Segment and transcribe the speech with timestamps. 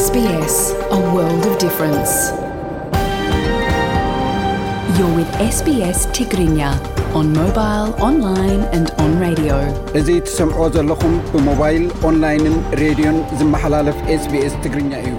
[0.00, 0.54] ስስ
[0.98, 1.48] ኣዋ ን
[4.98, 5.24] ዮ ው
[5.56, 6.58] ስቢስ ትግርኛ
[7.20, 9.42] ኦን ሞባይል ኦንላይን ን ራድ
[10.00, 15.12] እዙ ትሰምዕዎ ዘለኹም ብሞባይል ኦንላይንን ሬድዮን ዝመሓላለፍ ስbስ ትግርኛ እዩ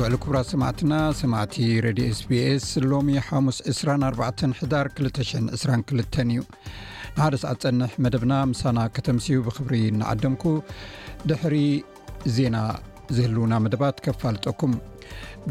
[0.00, 6.36] ውዕሉ ክብራ ሰማዕትና ሰማዕቲ ረዲ ስስ ሎሚ ሓሙስ 24ዳር 222 እዩ
[7.16, 10.44] ንሓደ ሰዓትፀንሕ መደብና ምሳና ከተምስዩ ብክብሪ እንዓደምኩ
[11.30, 11.56] ድሕሪ
[12.36, 12.56] ዜና
[13.18, 14.74] ዝህልውና መደባት ከፋልጠኩም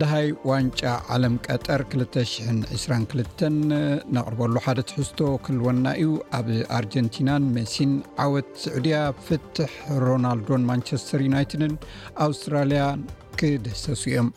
[0.01, 0.81] ድሃይ ዋንጫ
[1.15, 3.45] ዓለም ቀጠር 222
[4.17, 7.93] ነቕርበሉ ሓደ ትሕዝቶ ክህልወና እዩ ኣብ ኣርጀንቲናን መሲን
[8.25, 8.97] ዓወት ስዑድያ
[9.27, 9.73] ፍትሕ
[10.07, 11.75] ሮናልዶን ማንቸስተር ዩናይትድን
[12.27, 12.83] ኣውስትራልያ
[13.39, 14.29] ክደሰሱ እዮም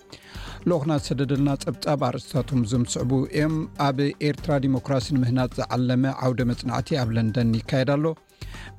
[0.70, 3.54] ልኹናት ሰደድልና ፀብፃብ ኣርእስታቶም ዞምስዕቡ እዮም
[3.87, 8.04] ኣብ ኤርትራ ዲሞክራሲ ንምህናት ዝዓለመ ዓውደ መፅናዕቲ ኣብ ለንደን ይካየድ ኣሎ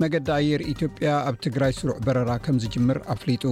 [0.04, 3.44] መገዲ ኣየር ኢትዮጵያ ኣብ ትግራይ ስሩዕ በረራ ከም ዝጅምር ኣፍሊጡ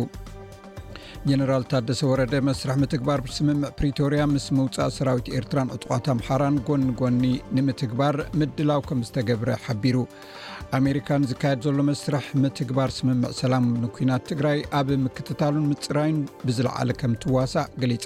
[1.29, 7.23] ጀነራል ታደሰ ወረደ መስራሕ ምትግባር ብስምምዕ ፕሪቶርያ ምስ ምውፃእ ሰራዊት ኤርትራን ዕጡቋት ኣምሓራን ጎኒ ጎኒ
[7.57, 9.97] ንምትግባር ምድላው ከም ዝተገብረ ሓቢሩ
[10.77, 17.69] ኣሜሪካን ዝካየድ ዘሎ መስርሕ ምትግባር ስምምዕ ሰላም ንኩናት ትግራይ ኣብ ምክትታሉን ምፅራይን ብዝለዓለ ከም ትዋሳእ
[17.81, 18.05] ገሊፃ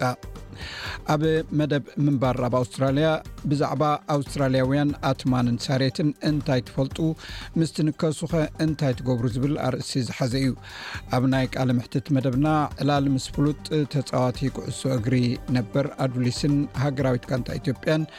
[1.13, 1.23] ኣብ
[1.59, 3.07] መደብ ምንባር ኣብ ኣውስትራልያ
[3.51, 3.83] ብዛዕባ
[4.15, 6.97] ኣውስትራልያውያን ኣትማንን ሳሬትን እንታይ ትፈልጡ
[7.59, 8.33] ምስ ትንከሱኸ
[8.65, 10.53] እንታይ ትገብሩ ዝብል ኣርእሲ ዝሓዘ እዩ
[11.17, 12.47] ኣብ ናይ ቃል ምሕትት መደብና
[12.83, 13.63] ዕላሊ ምስ ፍሉጥ
[13.95, 15.15] ተፃዋቲ ክዕሶ እግሪ
[15.59, 16.55] ነበር ኣድሊስን
[16.85, 18.09] ሃገራዊት ካንታ ኢትዮጵያን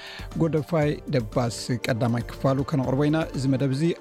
[0.43, 3.95] ጎደፋይ ደባስ ቀዳማይ ክፋሉ ከነቅርበ ኢና እዚ መደብ እ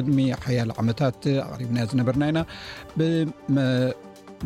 [0.00, 2.40] እድሚ ሓያል ዓመታት ኣቅሪና ዝነበርና ኢና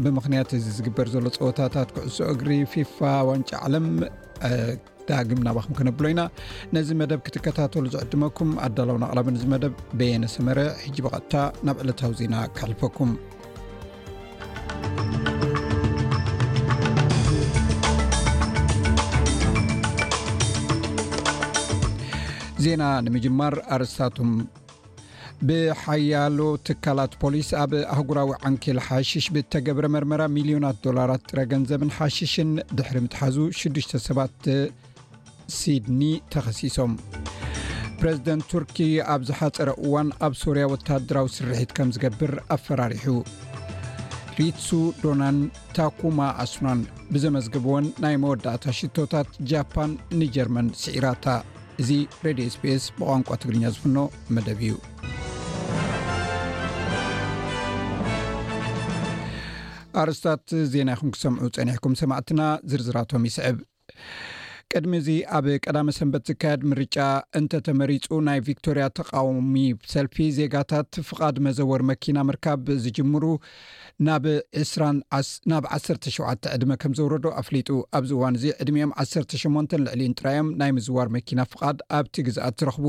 [0.04, 2.98] ብምክንያት ዝግበር ዘሎ ፀወታታት ኩዕሶኦ እግሪ ፊፋ
[3.30, 3.86] ዋንጫ ዓለም
[5.08, 6.22] ዳግም ናባኹም ከነብሎ ኢና
[6.74, 11.34] ነዚ መደብ ክትከታተሉ ዝዕድመኩም ኣዳላውና ቕላ ዚ መደብ በየነሰመር ሕጅ በቐጥታ
[11.68, 13.12] ናብ ዕለታዊ ዜና ክሕልፈኩም
[22.64, 24.02] ዜና ንምማር ኣስታ
[25.48, 32.96] ብሓያሎ ትካላት ፖሊስ ኣብ ኣህጉራዊ ዓንኪል ሓሽሽ ብተገብረ መርመራ ሚልዮናት ዶላራት ጥረ ገንዘብን ሓሽሽን ድሕሪ
[33.04, 34.18] ምትሓዙ 67ባ
[35.56, 36.02] ሲድኒ
[36.34, 36.92] ተኸሲሶም
[38.02, 38.76] ፕሬዚደንት ቱርኪ
[39.14, 43.08] ኣብዝሓፀረ እዋን ኣብ ሶርያ ወታድራዊ ስርሒት ከም ዝገብር ኣፈራሪሑ
[44.38, 44.68] ሪትሱ
[45.02, 45.38] ዶናን
[45.78, 46.82] ታኩማ ኣሱናን
[47.14, 49.90] ብዘመዝግብዎን ናይ መወዳእታ ሽቶታት ጃፓን
[50.22, 51.26] ንጀርመን ስዒራታ
[51.82, 51.90] እዚ
[52.24, 53.96] ሬድ spስ ብቋንቋ ትግርኛ ዝፍኖ
[54.36, 54.72] መደብ እዩ
[60.00, 63.58] ኣረስታት ዜና ይኹም ክሰምዑ ፀኒሕኩም ሰማዕትና ዝርዝራቶም ይስዕብ
[64.76, 66.98] ቅድሚ እዚ ኣብ ቀዳመ ሰንበት ዝካየድ ምርጫ
[67.38, 69.54] እንተተመሪፁ ናይ ቪክቶርያ ተቃውሚ
[69.92, 73.24] ሰልፊ ዜጋታት ፍቓድ መዘወር መኪና ምርካብ ዝጅምሩ
[74.06, 74.24] ናብ
[74.62, 81.40] 17 ዕድመ ከም ዘውረዶ ኣፍሊጡ ኣብዚ እዋን እዚ ዕድሚኦም 18 ልዕሊ እንጥራዮም ናይ ምዝዋር መኪና
[81.52, 82.86] ፍቓድ ኣብቲ ግዛኣት ዝረኽቡ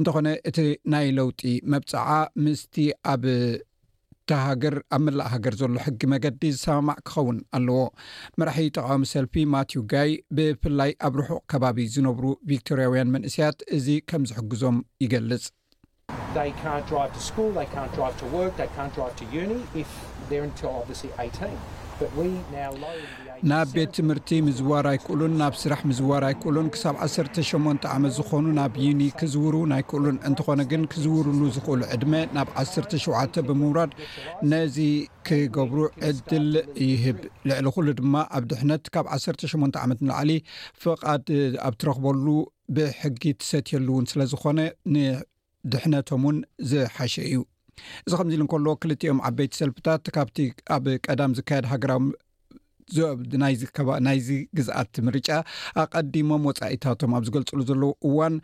[0.00, 0.60] እንተኾነ እቲ
[0.94, 1.42] ናይ ለውጢ
[1.74, 2.08] መብፅዓ
[2.46, 2.76] ምስቲ
[3.14, 3.24] ኣብ
[4.24, 7.80] እቲ ሃገር ኣብ መላእ ሃገር ዘሎ ሕጊ መገዲ ዝሰማማዕ ክኸውን ኣለዎ
[8.40, 14.78] መራሒ ተቃውሚ ሰልፊ ማትው ጋይ ብፍላይ ኣብ ርሑቅ ከባቢ ዝነብሩ ቪክቶርያውያን ምንእስያት እዚ ከም ዝሕግዞም
[15.06, 15.44] ይገልፅ
[23.50, 29.02] ናብ ቤት ትምህርቲ ምዝዋር ኣይክእሉን ናብ ስራሕ ምዝዋር ኣይክእሉን ክሳብ 18 ዓመት ዝኾኑ ናብ ዩኒ
[29.20, 33.92] ክዝውሩ ናይ ክእሉን እንትኾነ ግን ክዝውርሉ ዝኽእሉ ዕድመ ናብ 17 ብምውራድ
[34.52, 34.78] ነዚ
[35.28, 36.48] ክገብሩ ዕድል
[36.90, 37.18] ይህብ
[37.50, 40.32] ልዕሊ ኩሉ ድማ ኣብ ድሕነት ካብ 18 ዓመት ንላዕሊ
[40.84, 41.26] ፍቓድ
[41.68, 42.26] ኣብ ትረክበሉ
[42.76, 44.60] ብሕጊ ትሰትየሉ እውን ስለ ዝኮነ
[44.96, 46.38] ንድሕነቶም እውን
[46.72, 47.40] ዝሓሸ እዩ
[48.06, 50.36] እዚ ከምዚ ኢሉ እንከሎዎ ክልቲኦም ዓበይቲ ሰልፍታት ካብቲ
[50.74, 52.04] ኣብ ቀዳም ዝካየድ ሃገራዊ
[53.32, 55.28] ዚናይዚ ግዝኣት ምርጫ
[55.82, 58.34] ኣቐዲሞም ወፃኢታቶም ኣብ ዝገልፅሉ ዘለዉ እዋን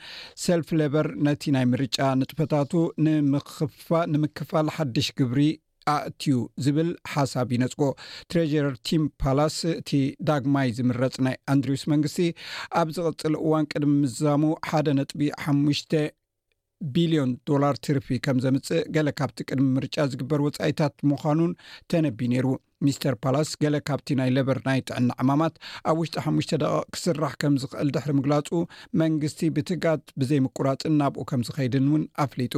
[0.44, 2.73] ሰልፍ ሌበር ነቲ ናይ ምርጫ ንጥፈታቱ
[4.12, 5.41] ንምክፋል ሓድሽ ግብሪ
[5.94, 7.82] ኣእትዩ ዝብል ሓሳብ ይነፅጎ
[8.31, 9.91] ትሬሽረር ቲም ፓላስ እቲ
[10.29, 12.19] ዳግማይ ዝምረፅ ናይ ኣንድሪዩስ መንግስቲ
[12.81, 15.93] ኣብ ዝቕፅል እዋን ቅድሚ ምዛሙ ሓደ ነጥቢ ሓሙሽተ
[16.97, 21.53] ቢልዮን ዶላር ትርፊ ከም ዘምፅእ ገለ ካብቲ ቅድሚ ምርጫ ዝግበር ወፃኢታት ምዃኑን
[21.93, 22.47] ተነቢ ነይሩ
[22.87, 25.55] ምስተር ፓላስ ገሌ ካብቲ ናይ ሌበር ናይ ጥዕና ዕማማት
[25.91, 28.49] ኣብ ውሽጢ ሓሙሽተ ደቂ ክስራሕ ከም ዝክእል ድሕሪ ምግላፁ
[29.03, 32.55] መንግስቲ ብትጋድ ብዘይምቁራፅን ናብኡ ከም ዝኸይድን እውን ኣፍሊጡ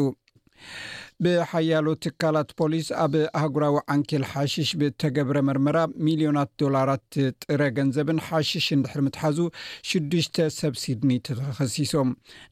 [1.25, 7.05] ብሓያሎ ትካላት ፖሊስ ኣብ ኣህጉራዊ ዓንኪል ሓሽሽ ብተገብረ መርመራ ሚልዮናት ዶላራት
[7.45, 9.39] ጥረ ገንዘብን ሓሽሽ እንድሕር ምትሓዙ
[9.89, 12.11] ሽዱሽተ ሰብ ሲድኒ ተተኸሲሶም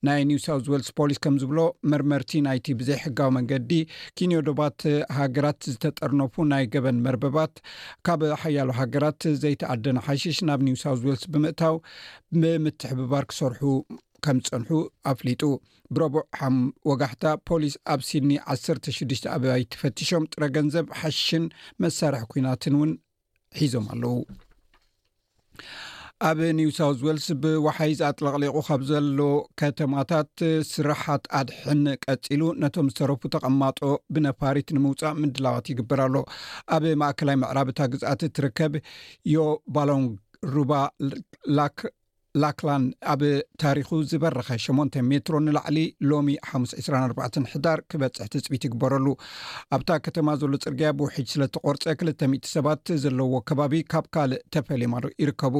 [0.08, 1.58] ናይ ኒውሳውት ወልስ ፖሊስ ከም ዝብሎ
[1.92, 3.72] መርመርቲ ናይቲ ብዘይሕጋዊ መንገዲ
[4.20, 4.78] ኪንዮ ዶባት
[5.18, 7.54] ሃገራት ዝተጠርነፉ ናይ ገበን መርበባት
[8.08, 11.76] ካብ ሓያሎ ሃገራት ዘይተኣደነ ሓሽሽ ናብ ኒውሳውት ዌልስ ብምእታው
[12.42, 13.60] ብምትሕብባር ክሰርሑ
[14.24, 14.70] ከም ዝፀንሑ
[15.12, 15.42] ኣፍሊጡ
[15.96, 16.24] ብረቦዕ
[16.90, 18.98] ወጋሕታ ፖሊስ ኣብ ሲድኒ 16ሽ
[19.34, 21.44] ኣበባይት ትፈትሾም ጥረ ገንዘብ ሓሽን
[21.84, 22.90] መሳርሒ ኩናትን እውን
[23.60, 24.16] ሒዞም ኣለው
[26.28, 29.20] ኣብ ኒውሳውት ወልስ ብወሓይ ዝኣጥለቅሊቁ ካብ ዘሎ
[29.60, 30.30] ከተማታት
[30.72, 33.78] ስራሓት ኣድሕን ቀፂሉ ነቶም ዝተረፉ ተቐማጦ
[34.16, 36.16] ብነፋሪት ንምውፃእ ምድላዋት ይግበር ኣሎ
[36.76, 38.74] ኣብ ማእከላይ ምዕራብታ ግዝኣት እትርከብ
[39.34, 39.40] ዮ
[39.76, 40.04] ባሎን
[40.56, 40.72] ሩባ
[41.58, 41.80] ላክ
[42.42, 42.82] ላክላን
[43.12, 43.20] ኣብ
[43.62, 45.78] ታሪኹ ዝበረኸ 8 ሜትሮ ንላዕሊ
[46.10, 49.06] ሎሚ 524 ሕዳር ክበፅሕቲ ፅኢት ይግበረሉ
[49.76, 54.94] ኣብታ ከተማ ዘሎ ፅርግያ ብውሕጅ ስለተቆርፀ 200 ሰባት ዘለዎ ከባቢ ካብ ካልእ ተፈለማ
[55.24, 55.56] ይርከቡ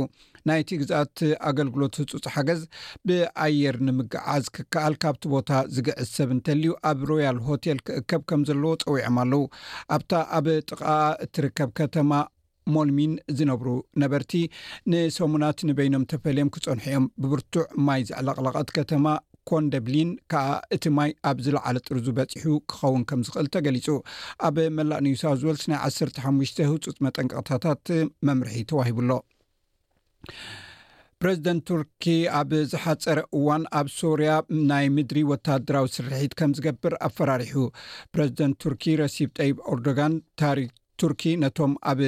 [0.50, 1.18] ናይቲ ግዛኣት
[1.50, 2.60] ኣገልግሎት ህፁፅ ሓገዝ
[3.08, 9.18] ብኣየር ንምግዓዝ ክከኣል ካብቲ ቦታ ዝግዕዝ ሰብ እንተልዩ ኣብ ሮያል ሆቴል ክእከብ ከም ዘለዎ ፀዊዖም
[9.24, 9.44] ኣለው
[9.96, 10.82] ኣብታ ኣብ ጥቃ
[11.26, 12.12] እትርከብ ከተማ
[12.74, 13.68] ሞልሚን ዝነብሩ
[14.02, 14.32] ነበርቲ
[14.92, 19.06] ንሰሙናት ንበይኖም ተፈለዮም ክፀንሐኦም ብብርቱዕ ማይ ዘዕለቕለቐት ከተማ
[19.50, 23.86] ኮንደብሊን ከዓ እቲ ማይ ኣብ ዝለዓለ ጥር ዝበፂሑ ክኸውን ከምዝክእል ተገሊፁ
[24.46, 25.78] ኣብ መላእ ኒውሳውዝወልስ ናይ
[26.08, 27.86] 1ሓሽ ህፁፅ መጠንቀቅታታት
[28.28, 29.10] መምርሒ ተዋሂቡሎ
[31.22, 32.04] ፕረዚደንት ቱርኪ
[32.40, 34.30] ኣብ ዝሓፀረ እዋን ኣብ ሶርያ
[34.70, 37.54] ናይ ምድሪ ወታደራዊ ስርሒት ከም ዝገብር ኣፈራርሑ
[38.14, 41.98] ፕረዚደንት ቱርኪ ረሲብ ጠይብ ኦርዶጋን ታሪክ ቱርኪ ነቶም ኣብ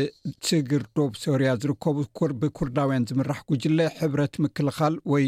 [0.46, 1.96] ስግር ዶብ ሶርያ ዝርከቡ
[2.42, 5.24] ብኩርዳውያን ዝምራሕ ጉጅለ ሕብረት ምክልኻል ወይ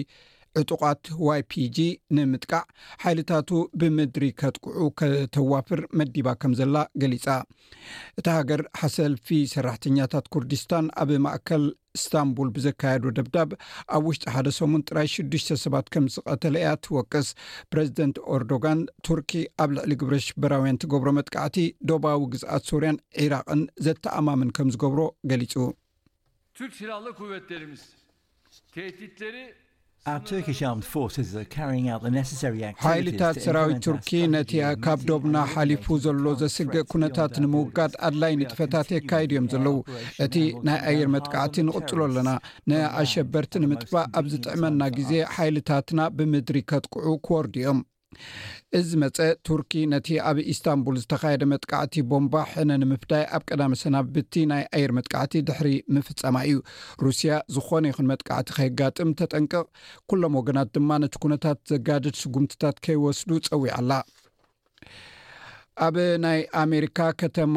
[0.60, 1.00] ዕጡቃት
[1.36, 1.78] ይ ፒጂ
[2.16, 2.62] ንምጥቃዕ
[3.04, 7.26] ሓይልታቱ ብምድሪ ከጥቅዑ ከተዋፍር መዲባ ከም ዘላ ገሊጻ
[8.18, 11.64] እቲ ሃገር ሓሰልፊ ሰራሕተኛታት ኩርድስታን ኣብ ማእከል
[11.98, 13.50] እስታንቡል ብዘካየዱ ደብዳብ
[13.96, 17.28] ኣብ ውሽጢ ሓደ ሰሙን ጥራይ ሽዱሽተ ሰባት ከም ዝቀተለ እያ ትወቀስ
[17.72, 19.32] ፕረዚደንት ኦርዶጋን ቱርኪ
[19.64, 21.58] ኣብ ልዕሊ ግብረ ሽበራውያን ትገብሮ መጥቃዕቲ
[21.90, 25.02] ዶባ ዊ ግዝኣት ሱርያን ኢራቅን ዘተኣማምን ከም ዝገብሮ
[25.32, 25.82] ገሊፁላ
[28.54, 28.62] ስ
[32.84, 34.52] ሓይልታት ሰራዊት ቱርኪ ነቲ
[34.84, 39.78] ካብ ዶብና ሓሊፉ ዘሎ ዘስግእ ኩነ ታት ንምውጋድ ኣድላይ ንጥፈታት የካይድ እዮም ዘለዉ
[40.24, 40.34] እቲ
[40.68, 42.30] ናይ ኣየር መጥቃዕቲ ንቕፅሉ ኣለና
[42.72, 47.80] ንኣሸበርቲ ንምጥባእ ኣብ ዝጥዕመና ግዜ ሓይልታትና ብምድሪ ከጥቅዑ ክወርዲ እዮም
[48.78, 54.62] እዚ መፀ ቱርኪ ነቲ ኣብ ኢስታንቡል ዝተካየደ መጥቃዕቲ ቦምባ ሕነንምፍዳይ ኣብ ቀዳሚ ሰና ብቲ ናይ
[54.76, 56.56] ኣየር መጥቃዕቲ ድሕሪ ምፍፀማ እዩ
[57.06, 59.64] ሩስያ ዝኾነ ይኹን መጥቃዕቲ ከይጋጥም ተጠንቅቕ
[60.12, 63.92] ኩሎም ወገናት ድማ ነቲ ኩነታት ዘጋደድ ስጉምትታት ከይወስዱ ፀዊዓኣላ
[65.86, 67.56] ኣብ ናይ ኣሜሪካ ከተማ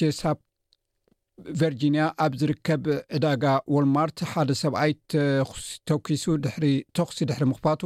[0.00, 0.20] ቼሳ
[1.60, 2.84] ቨርጂንያ ኣብ ዝርከብ
[3.16, 3.44] ዕዳጋ
[3.74, 4.92] ዎልማርት ሓደ ሰብኣይ
[5.88, 6.46] ተኪሱ ድ
[6.98, 7.82] ተኽሲ ድሕሪ ምኽፋቱ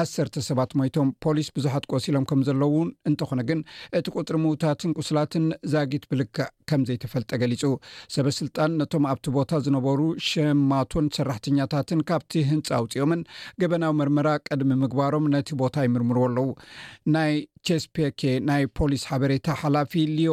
[0.00, 3.60] ዓሰርተ ሰባት ሞይቶም ፖሊስ ብዙሓት ቆሲሎም ከም ዘለዉን እንተኾነ ግን
[4.00, 7.62] እቲ ቁፅሪ ምውታትን ቁስላትን ዛጊት ብልክዕ ከም ዘይተፈልጠ ገሊፁ
[8.16, 13.22] ሰበ ስልጣን ነቶም ኣብቲ ቦታ ዝነበሩ ሸማቶን ሰራሕተኛታትን ካብቲ ህንፃ ኣውፅኦምን
[13.62, 16.48] ገበናዊ መርምራ ቀድሚ ምግባሮም ነቲ ቦታ ይምርምሩ ኣለዉ
[17.16, 17.34] ናይ
[17.68, 20.32] ቸስፔኬ ናይ ፖሊስ ሓበሬታ ሓላፊ ልዮ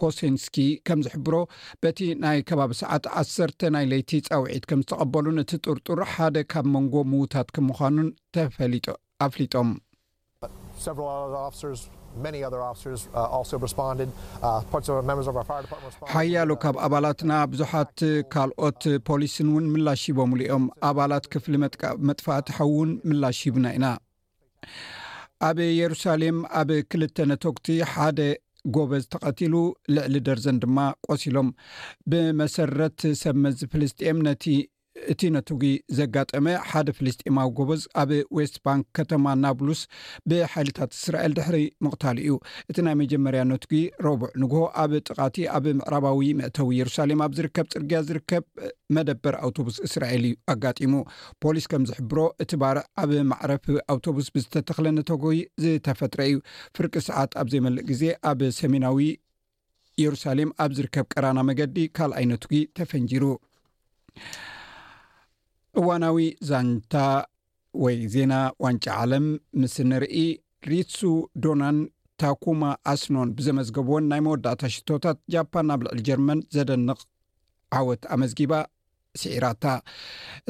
[0.00, 0.56] ኮሴንስኪ
[0.88, 1.34] ከም ዝሕብሮ
[1.82, 6.94] በቲ ናይ ከባቢ ሰዓት ዓሰርተ ናይ ለይቲ ፀውዒት ከም ዝተቀበሉን እቲ ጥርጡር ሓደ ካብ መንጎ
[7.12, 8.08] ምዉታት ከምምዃኑን
[9.24, 9.80] ኣፍሊጦምሓያሎ
[16.62, 17.98] ካብ ኣባላትና ብዙሓት
[18.34, 21.54] ካልኦት ፖሊስን እውን ምላሽ ሂቦምሉ ኦም ኣባላት ክፍሊ
[22.10, 23.86] መጥፋእትሓውን ምላሽ ሂብና ኢና
[25.48, 28.18] ኣብ የሩሳሌም ኣብ ክልተ ነቶክቲ ሓደ
[28.74, 29.54] ጎበ ዝተቐትሉ
[29.94, 31.48] ልዕሊ ደርዘን ድማ ቆሲሎም
[32.10, 34.44] ብመሰረት ሰብ መዝፍልስጥኤም ነቲ
[35.12, 35.62] እቲ ነትጉ
[35.98, 39.80] ዘጋጠመ ሓደ ፍልስጢማዊ ጎበዝ ኣብ ዌስት ባንክ ከተማ እናብሉስ
[40.30, 41.56] ብሓይልታት እስራኤል ድሕሪ
[41.86, 42.34] ምቕታል እዩ
[42.70, 43.72] እቲ ናይ መጀመርያ ነትጉ
[44.06, 48.44] ረቡዕ ንግሆ ኣብ ጥቓቲ ኣብ ምዕራባዊ መእተዊ የሩሳሌም ኣብ ዝርከብ ፅርግያ ዝርከብ
[48.96, 50.94] መደበር ኣውቶብስ እስራኤል እዩ ኣጋጢሙ
[51.44, 55.24] ፖሊስ ከም ዝሕብሮ እቲ ባርዕ ኣብ ማዕረፊ ኣውቶቡስ ብዝተተክለኒተጎ
[55.64, 56.38] ዝተፈጥረ እዩ
[56.78, 59.00] ፍርቂ ሰዓት ኣብ ዘይመልእ ግዜ ኣብ ሰሜናዊ
[60.04, 63.24] የሩሳሌም ኣብ ዝርከብ ቀራና መገዲ ካልኣይ ነትጉ ተፈንጂሩ
[65.78, 66.94] እዋናዊ ዛንታ
[67.84, 68.34] ወይ ዜና
[68.64, 69.26] ዋንጫ ዓለም
[69.60, 70.14] ምስ እንርኢ
[70.70, 70.98] ሪሱ
[71.42, 71.76] ዶናን
[72.22, 72.62] ታኩማ
[72.92, 76.98] ኣስኖን ብዘመዝገብዎን ናይ መወዳእታ ሽቶታት ጃፓን ናብ ልዕል ጀርመን ዘደንቕ
[77.78, 78.52] ዓወት ኣመዝጊባ
[79.20, 79.64] ስዒራታ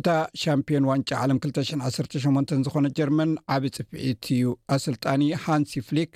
[0.00, 0.08] እታ
[0.40, 6.10] ሻምፒዮን ዋንጫ ዓለም 218 ዝኾነ ጀርመን ዓብዪ ፅፍዒት እዩ ኣስልጣኒ ሃንስ ፍሊክ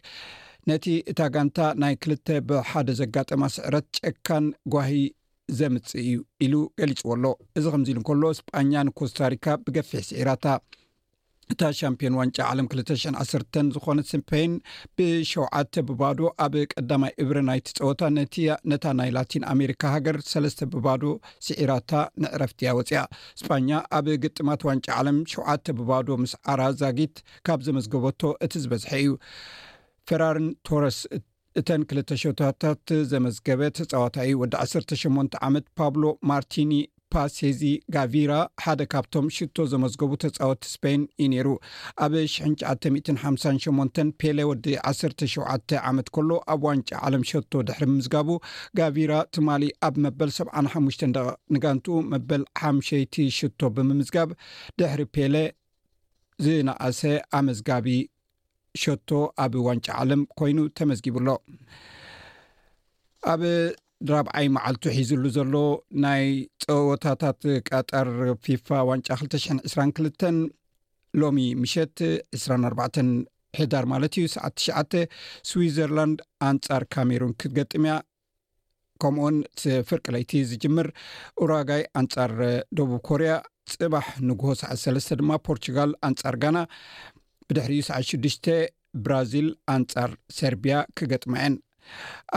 [0.71, 4.45] ነቲ እታ ጋንታ ናይ 2ልተ ብሓደ ዘጋጠማ ስዕረት ጨካን
[4.75, 5.01] ጓባሂ
[5.59, 6.11] ዘምፅ እዩ
[6.45, 7.25] ኢሉ ገሊፅዎሎ
[7.59, 10.47] እዚ ከምዚ ኢሉ እንከሎ እስጳኛ ንኮስታሪካ ብገፊሕ ስዒራታ
[11.53, 14.53] እታ ሻምፒዮን ዋንጫ ዓለም 21 ዝኮነት ስፐን
[14.97, 15.59] ብ7ዓ
[15.89, 18.01] ብባዶ ኣብ ቀዳማይ እብረናይቲ ፀወታ
[18.73, 21.05] ነታ ናይ ላቲን ኣሜሪካ ሃገር ሰለስተ ብባዶ
[21.49, 21.93] ስዒራታ
[22.25, 23.03] ንዕረፍትያ ወፅያ
[23.39, 25.49] እስጳኛ ኣብ ግጥማት ዋንጫ ዓለም 7ዓ
[25.81, 27.17] ብባዶ ምስ ዓራ ዛጊት
[27.49, 29.13] ካብ ዘመዝገበቶ እቲ ዝበዝሐ እዩ
[30.09, 31.01] ፈራርን ቶረስ
[31.61, 36.73] እተን ክልተ ሸታታት ዘመዝገበ ተፃወታ እዩ ወዲ 18 ዓመት ፓብሎ ማርቲኒ
[37.15, 37.61] ፓሴዚ
[37.95, 38.33] ጋቪራ
[38.65, 41.49] ሓደ ካብቶም ሽቶ ዘመዝገቡ ተፃወት እስፔይን ዩ ነይሩ
[42.05, 48.29] ኣብ 958 ፔለ ወዲ 1ሸ ዓመት ከሎ ኣብ ዋንጫ ዓለም ሸቶ ድሕሪ ምምዝጋቡ
[48.81, 50.99] ጋቪራ ትማሊ ኣብ መበል 75ሽ
[51.57, 54.31] ንጋንትኡ መበል ሓምሸይቲ ሽቶ ብምምዝጋብ
[54.81, 55.37] ድሕሪ ፔለ
[56.47, 57.01] ዝነኣሰ
[57.41, 57.87] ኣመዝጋቢ
[58.83, 59.11] ሸቶ
[59.45, 61.29] ኣብ ዋንጫ ዓለም ኮይኑ ተመዝጊብሎ
[63.33, 63.43] ኣብ
[64.09, 65.53] ድራብዓይ መዓልቱ ሒዙሉ ዘሎ
[66.05, 66.25] ናይ
[66.65, 68.09] ፀወታታት ቀጣር
[68.45, 70.27] ፊፋ ዋንጫ 222
[71.21, 71.99] ሎሚ ምሸት
[72.41, 72.99] 24
[73.61, 74.93] ሕዳር ማለት እዩ ሰዓት ትሸዓተ
[75.49, 77.95] ስዊትዘርላንድ አንጻር ካሜሩን ክትገጥምያ
[79.03, 79.37] ከምኡኡን
[79.89, 80.87] ፍርቅ ለይቲ ዝጅምር
[81.45, 82.33] ኡራጋይ አንጻር
[82.79, 83.31] ደቡብ ኮርያ
[83.73, 86.57] ፅባሕ ንጉሆ ሰዓት 3ስ ድማ ፖርቱጋል አንፃር ጋና
[87.49, 88.37] ብድሕሪ ሰዓ 6ዱሽ
[89.05, 91.55] ብራዚል ኣንጻር ሰርቢያ ክገጥመዐን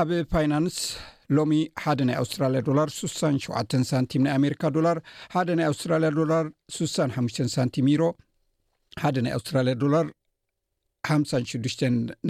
[0.02, 0.78] ኣብ ፋይናንስ
[1.38, 4.98] ሎሚ ሓደ ናይ ኣውስትራልያ ዶላር 6 7 ሳንቲም ናይ ኣሜሪካ ዶላር
[5.36, 6.46] ሓደ ናይ ኣውስትራልያ ዶላር
[6.78, 7.24] 6ሳ ሓ
[7.56, 8.06] ሳንቲም ሮ
[9.04, 10.06] ሓደ ናይ ኣውስትራልያ ዶላር
[11.16, 11.80] 56ሽ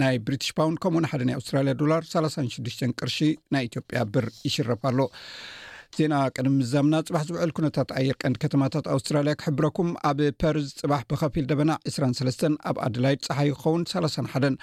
[0.00, 3.18] ናይ ብሪትሽ ፓውንድ ከምኡውን ሓደ ናይ ኣውስትራልያ ዶላር 36ዱሽ ቅርሺ
[3.54, 4.98] ናይ ኢትዮጵያ ብር ይሽርፍኣሎ
[5.96, 11.46] ዜና ቅድሚ ምዛምና ፅባሕ ዝውዕል ኩነታት ኣየር ቀንዲ ከተማታት ኣውስትራልያ ክሕብረኩም ኣብ ፐርዝ ፅባሕ ብኸፊል
[11.50, 14.56] ደበና 23 ኣብ ኣድላይድ ፀሓይ ክኸውን 3ሓን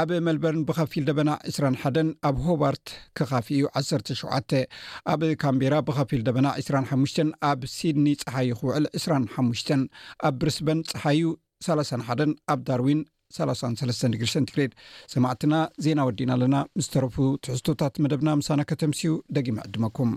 [0.00, 2.86] ኣብ መልበርን ብኸፊል ደበና 21 ኣብ ሆባርት
[3.18, 4.56] ክኻፍኡ 17
[5.14, 9.74] ኣብ ካምቤራ ብኸፊል ደበና 25 ኣብ ሲድኒ ፀሓይ ክውዕል 25
[10.28, 11.22] ኣብ ብሪስበን ፀሓዩ
[11.70, 13.02] 31 ኣብ ዳርዊን
[13.40, 14.72] 3 ግሸ ትክሬድ
[15.14, 15.54] ሰማዕትና
[15.86, 20.12] ዜና ወዲእና ኣለና ምስተረፉ ትሕዝቶታት መደብና ምሳና ከተምሲኡ ደጊም ዕድመኩም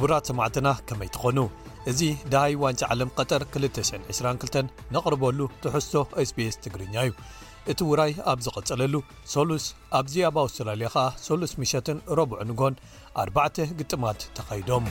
[0.00, 1.38] ኣቡራት ሰማዕትና ከመይ ትኾኑ
[1.90, 1.98] እዚ
[2.32, 5.92] ዳህይ ዋንጫ ዓለም ቀጠር 222 ንቕርበሉ ትሕሶ
[6.28, 7.12] sbs ትግርኛ እዩ
[7.72, 8.94] እቲ ውራይ ኣብ ዝቐጸለሉ
[9.34, 9.64] ሶሉስ
[9.98, 12.74] ኣብዚ ኣብ ኣውስትራልያ ከዓ ሶሉስ ምሸትን ረብዑ ንጎን
[13.22, 14.86] ኣርባዕተ ግጥማት ተኸይዶም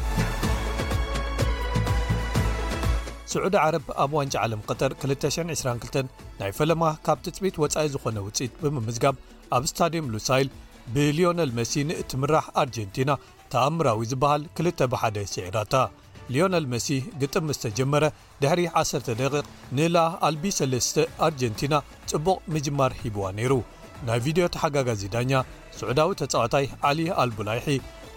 [3.34, 9.16] ስዑዲ ዓረብ ኣብ ዋንጫ ዓለም ቀጠር 222 ናይ ፈለማ ካብ ትፅቢት ወጻኢ ዝኾነ ውፅኢት ብምምዝጋብ
[9.58, 10.50] ኣብ ስታድየም ሉሳይል
[10.94, 13.10] ብሊዮነል መሲን እትምራሕ ኣርጀንቲና
[13.54, 15.76] ተኣምራዊ ዝበሃል 2 ብ1ደ ሲዒራታ
[16.34, 16.88] ሊዮነል መሲ
[17.22, 18.04] ግጥም ምስ ተጀመረ
[18.42, 19.42] ድሕሪ 1 ደ
[19.78, 21.76] ንላ ኣልቢ 3 አርጀንቲና
[22.12, 23.54] ጽቡቕ ምጅማር ሂብዋ ነይሩ
[24.08, 25.32] ናይ ቪድዮ ተሓጋጋ ዚዳኛ
[25.78, 27.68] ስዑዳዊ ተጻዋታይ ዓሊ ኣልብላይሒ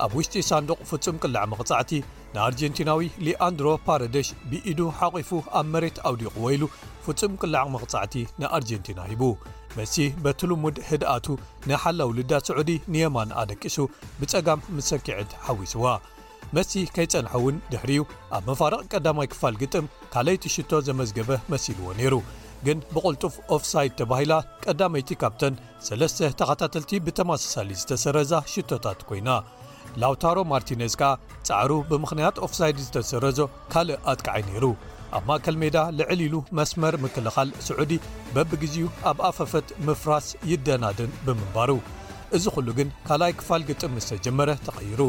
[0.04, 1.90] ኣብ ውሽጢ ሳንዱቕ ፍጹም ቅላዕ መቕጻዕቲ
[2.34, 6.64] ንኣርጀንቲናዊ ሊኣንድሮ ፓረደሽ ብኢዱ ሓቒፉ ኣብ መሬት ኣውዲቑ ዎ ኢሉ
[7.06, 9.22] ፍጹም ቅላዕ መቕጻዕቲ ንኣርጀንቲና ሂቡ
[9.80, 11.26] መሲሕ በትልሙድ ሂድኣቱ
[11.70, 13.76] ናይሓላውልዳ ስዑዲ ንየማን ኣደቂሱ
[14.20, 15.84] ብፀጋም ምስሰኪዕት ሓዊስዋ
[16.56, 18.00] መሲሕ ከይጸንሐ እውን ድሕሪዩ
[18.36, 22.14] ኣብ መፋርቕ ቀዳማይ ክፋል ግጥም ካለይቲ ሽቶ ዘመዝገበ መሲልዎ ነይሩ
[22.66, 24.32] ግን ብቕልጡፍ ኦፍሳይድ ተባሂላ
[24.64, 25.54] ቀዳመይቲ ካብተን
[25.88, 29.30] 3ለስተ ተኸታተልቲ ብተማሳሳሊ ዝተሰረዛ ሽቶታት ኮይና
[30.02, 31.10] ላውታሮ ማርቲነዝ ከዓ
[31.48, 33.38] ፃዕሩ ብምኽንያት ኦፍሳይድ ዝተሰረዞ
[33.72, 34.64] ካልእ ኣጥቃዓይ ነይሩ
[35.18, 37.92] ኣብ ማእከል ሜዳ ልዕሊ ኢሉ መስመር ምክልኻል ስዑዲ
[38.34, 41.70] በብግዜኡ ኣብ ኣፈፈት ምፍራስ ይደናድን ብምንባሩ
[42.36, 45.00] እዚ ዂሉ ግን ካልይ ክፋል ግጥም ምስ ተጀመረ ተቐይሩ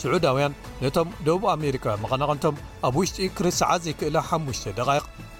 [0.00, 4.90] ስዑዳውያን ነቶም ደቡብ ኣሜሪካውያ መቐናቐንቶም ኣብ ውሽጢ ክርስስዓ ዘይክእላ 5ሽተ ደቓ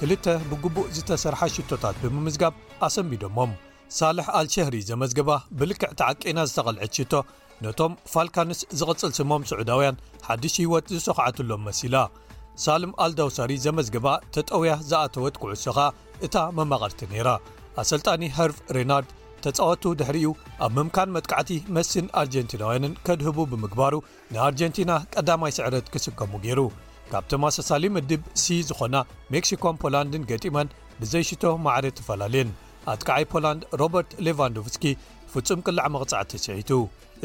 [0.00, 2.54] ክልተ ብግቡእ ዝተሰርሐ ሽቶታት ብምምዝጋብ
[2.87, 3.52] ኣሰንቢዶሞም
[3.98, 7.14] ሳልሕ ኣልሸሕሪ ዘመዝገባ ብልክዕ ቲዓቂና ዝተቐልዐት ሽቶ
[7.66, 11.94] ነቶም ፋልካንስ ዝቕጽል ስሞም ስዑዳውያን ሓድሽ ህይወት ዝሰኽዓትሎም መሲላ
[12.64, 15.78] ሳልም ኣልዳውሳሪ ዘመዝግባእ ተጠውያ ዝኣተወት ክዕሶኻ
[16.26, 17.28] እታ መማቐድቲ ነይራ
[17.82, 19.10] ኣሰልጣኒ ሃርፍ ሬናርድ
[19.44, 20.30] ተጻወቱ ድሕሪኡ
[20.66, 23.94] ኣብ ምምካን መጥካዕቲ መስን ኣርጀንቲናውያንን ከድህቡ ብምግባሩ
[24.34, 26.60] ንኣርጀንቲና ቀዳማይ ስዕረት ክስከሙ ገይሩ
[27.12, 28.96] ካብቲማሳሳሊ ምድብ c ዝኾና
[29.34, 30.72] ሜክሲኮም ፖላንድን ገጢመን
[31.02, 32.50] ብዘይሽቶ ማዕር ተፈላልየን
[32.92, 34.84] ኣትከዓይ ፖላንድ ሮበርት ሌቫንዶቭስኪ
[35.32, 36.70] ፍጹም ቅላዕ መቕጻዕ ተስሒቱ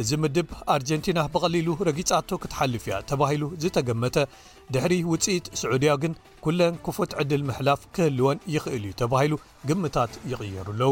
[0.02, 4.16] እዚ ምድብ ኣርጀንቲና ብቐሊሉ ረጊጻቶ ክትሓልፍ እያ ተባሂሉ ዝተገመተ
[4.74, 9.34] ድሕሪ ውፅኢት ስዑድያ ግን ኩለን ክፉት ዕድል ምሕላፍ ክህልወን ይኽእል እዩ ተባሂሉ
[9.70, 10.90] ግምታት ይቕየሩ ኣለዉ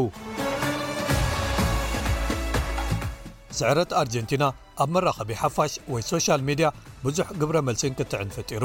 [3.58, 4.44] ስዕረት ኣርጀንቲና
[4.82, 6.68] ኣብ መራኸቢ ሓፋሽ ወይ ሶሻል ሚድያ
[7.06, 8.64] ብዙሕ ግብረ መልስን ክትዕን ፍጢሩ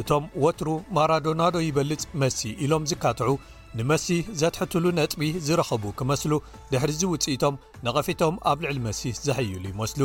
[0.00, 3.32] እቶም ወትሩ ማራዶናዶ ይበልፅ መሲ ኢሎም ዝካትዑ
[3.78, 6.32] ንመሲህ ዘትሕትሉ ነጥቢ ዝረኸቡ ክመስሉ
[6.72, 7.54] ድሕሪዚ ውፅኢቶም
[7.86, 10.00] ነቐፊቶም ኣብ ልዕሊ መሲህ ዘሕይሉ ይመስሉ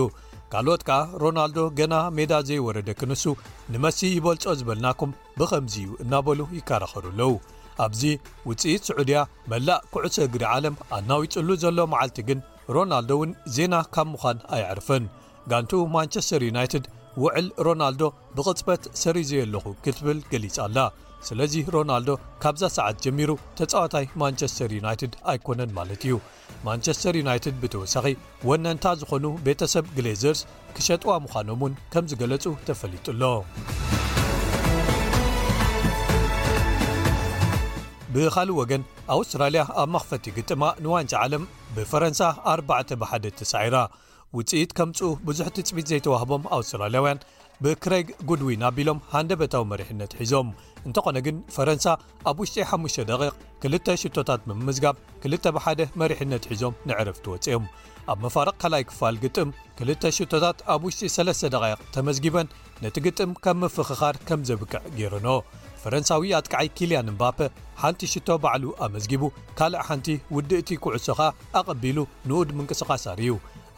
[0.52, 3.24] ካልኦት ከዓ ሮናልዶ ገና ሜዳ ዘይወረደ ክንሱ
[3.74, 7.32] ንመሲ ይበልጾ ዝበልናኩም ብኸምዚ እዩ እናበሉ ይከረኸሩኣለዉ
[7.86, 8.02] ኣብዚ
[8.50, 9.18] ውፅኢት ስዑድያ
[9.52, 12.40] መላእ ኩዕሶ እግሪ ዓለም ኣናዊፅሉ ዘሎ መዓልቲ ግን
[12.76, 15.04] ሮናልዶ እውን ዜና ካብ ምዃን ኣይዕርፍን
[15.52, 16.88] ጋንቱ ማንቸስተር ዩናይትድ
[17.24, 18.02] ውዕል ሮናልዶ
[18.38, 20.78] ብቕጽበት ሰርዘየ ኣለኹ ክትብል ገሊጻ ኣላ
[21.26, 22.10] ስለዚ ሮናልዶ
[22.44, 26.16] ካብዛ ሰዓት ጀሚሩ ተፃዋታይ ማንቸስተር ዩናይትድ ኣይኮነን ማለት እዩ
[26.68, 28.06] ማንቸስተር ዩናይትድ ብተወሳኺ
[28.50, 30.42] ወነንታ ዝኾኑ ቤተሰብ ግሌዘርስ
[30.76, 33.24] ክሸጥዋ ምዃኖም ውን ከም ዝገለፁ ተፈሊጡሎ
[38.16, 38.84] ብካልእ ወገን
[39.16, 41.44] ኣውስትራልያ ኣብ ማክፈቲ ግጥማ ንዋንጫ ዓለም
[41.76, 42.22] ብፈረንሳ
[42.58, 43.76] 4ባዕተ ብሓደ ተሳዒራ
[44.38, 47.20] ውፅኢት ከምፁኡ ብዙሕ ትፅቢት ዘይተዋህቦም ኣውስትራልያውያን
[47.66, 50.50] ብክሬግ ጉድዊን ኣቢሎም ሃንደበታዊ መሪሕነት ሒዞም
[50.88, 51.86] እንተኾነ ግን ፈረንሳ
[52.30, 53.30] ኣብ ውሽጢ 5 ደ
[53.64, 57.66] 2ል ሽቶታት ብምምዝጋብ 2ል ብ1ደ መሪሕነት ሒዞም ንዕርፍ ትወፅኦም
[58.14, 59.50] ኣብ መፋርቕ ካላኣይ ክፋል ግጥም
[59.82, 62.54] 2ል ሽቶታት ኣብ ውሽጢ 3 ደ ተመዝጊበን
[62.86, 65.28] ነቲ ግጥም ከም ምፍኽኻር ከም ዘብክዕ ገይረኖ
[65.84, 67.40] ፈረንሳዊ ኣትክዓይ ኪልያን ምባፔ
[67.82, 69.24] ሓንቲ ሽቶ ባዕሉ ኣመዝጊቡ
[69.58, 71.20] ካልእ ሓንቲ ውድእቲ ኩዕሶኻ
[71.62, 71.98] ኣቐቢሉ
[72.30, 73.32] ንኡድ ምንቅስቓሳር እዩ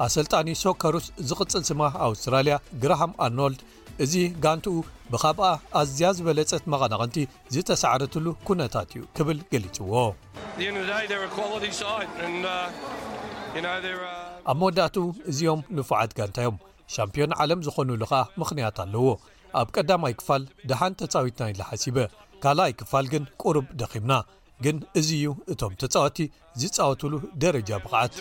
[0.06, 3.62] ኣሰልጣኒ ሶካሩስ ዝቕፅል ስማ ኣውስትራልያ ግራሃም ኣርኖልድ
[4.03, 4.13] እዚ
[4.44, 4.75] ጋንቲኡ
[5.13, 5.48] ብካብኣ
[5.79, 7.18] ኣዝያ ዝበለፀት መቐናቐንቲ
[7.53, 10.62] ዝተሰዕረትሉ ኩነታት እዩ ክብል ገሊፅዎ uh,
[13.58, 13.98] uh,
[14.50, 16.58] ኣብ መወዳእትኡ እዚኦም ንፉዓት ጋንታዮም
[16.96, 19.06] ሻምፒዮን ዓለም ዝኾኑሉ ከዓ ምኽንያት ኣለዎ
[19.62, 21.98] ኣብ ቀዳማይ ክፋል ደሓን ተፃዊትናይ ዝሓሲበ
[22.44, 24.13] ካልኣይ ክፋል ግን ቁርብ ደኺምና
[24.65, 26.18] ግን እዚ እዩ እቶም ተፃወቲ
[26.62, 27.13] ዝፃወትሉ
[27.46, 28.13] ደረጃ ብቕዓት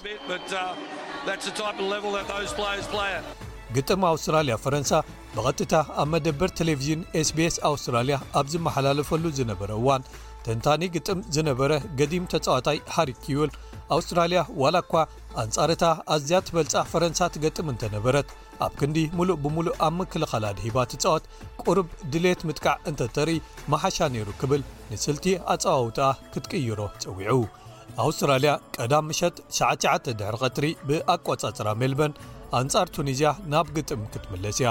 [3.76, 4.90] ግጥም ኣውስትራልያ ፈረንሳ
[5.34, 10.02] ብቐትታ ኣብ መደበር ቴሌቭዥን sbs ኣውስትራልያ ኣብ ዝመሓላለፈሉ ዝነበረ እዋን
[10.46, 13.50] ተንታኒ ግጥም ዝነበረ ገዲም ተጻዋታይ ሓሪክዩል
[13.96, 14.94] ኣውስትራልያ ዋላ እኳ
[15.42, 18.30] ኣንጻርታ ኣዝያ ትበልጻ ፈረንሳት ገጥም እንተ ነበረት
[18.66, 21.26] ኣብ ክንዲ ምሉእ ብምሉእ ኣብ ምክልኻል ድሂባ ተጻወት
[21.66, 23.38] ቁርብ ድሌት ምጥቃዕ እንተ ተርኢ
[23.74, 24.62] መሓሻ ነይሩ ክብል
[24.92, 27.36] ንስልቲ ኣጸዋውታኣ ክትቅይሮ ጸዊዑ
[28.02, 32.14] ኣውስትራልያ ቀዳም ምሸት 99 ድሕሪ ቐትሪ ብኣቈጻጽራ ሜልበርን
[32.58, 34.68] ኣንጻር ቱኒዝያ ናብ ግጥም ክትመለስ እያ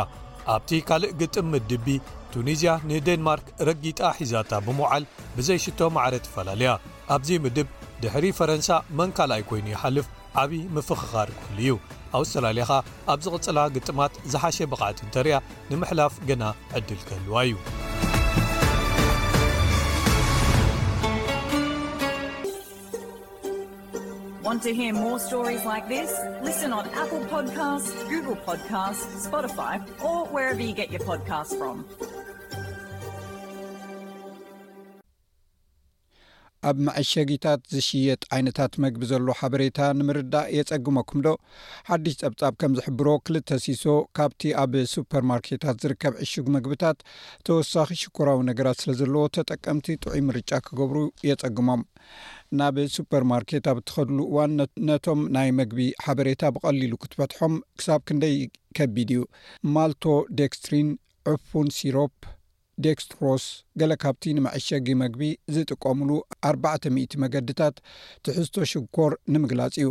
[0.56, 1.88] ኣብቲ ካልእ ግጥም ምድቢ
[2.34, 5.03] ቱኒዝያ ንዴንማርክ ረጊጣ ሒዛታ ብምውዓል
[5.38, 6.71] ብዘይሽቶ መዕረ ተፈላለያ
[7.15, 7.67] ኣብዚ ምድብ
[8.03, 10.08] ድሕሪ ፈረንሳ መን ካልኣይ ኮይኑ ይሓልፍ
[10.41, 11.75] ዓብዪ ምፍኽኻር ክፍሉ እዩ
[12.19, 12.75] ኣውስትራልያ ኸ
[13.13, 15.38] ኣብ ዝ ቕጽላ ግጥማት ዝሓሸ ብቕዕቲ እንተርእያ
[15.71, 16.43] ንምሕላፍ ገና
[16.77, 17.56] ዕድል ክህልዋ እዩ
[24.50, 24.68] ኣብ
[36.86, 41.36] መዐሸጊታት ዝሽየጥ ዓይነታት መግቢ ዘሎ ሓበሬታ ንምርዳእ የፀግመኩም ዶ
[41.90, 43.86] ሓድሽ ፀብጻብ ከም ዝሕብሮ ክልተ ሲሶ
[44.20, 46.98] ካብቲ ኣብ ሱፐር ማርኬታት ዝርከብ ዕሹጉ መግብታት
[47.50, 51.84] ተወሳኺ ሽኮራዊ ነገራት ስለ ዘለዎ ተጠቀምቲ ጥዑይ ምርጫ ክገብሩ የፀግሞም
[52.60, 54.52] ናብ ሱፐርማርኬት ኣብ እትኸድሉ እዋን
[54.90, 58.36] ነቶም ናይ መግቢ ሓበሬታ ብቐሊሉ ክትፈትሖም ክሳብ ክንደይ
[58.78, 59.24] ከቢድ እዩ
[59.76, 60.04] ማልቶ
[60.40, 60.90] ደክስትሪን
[61.32, 62.14] ዑፉን ሲሮፕ
[62.86, 63.46] ደክስትሮስ
[63.80, 65.22] ገለ ካብቲ ንመዐሸጊ መግቢ
[65.56, 66.10] ዝጥቀምሉ
[66.54, 67.78] 4ባ00 መገድታት
[68.28, 69.90] ትሕዝቶ ሽኮር ንምግላፅ እዩ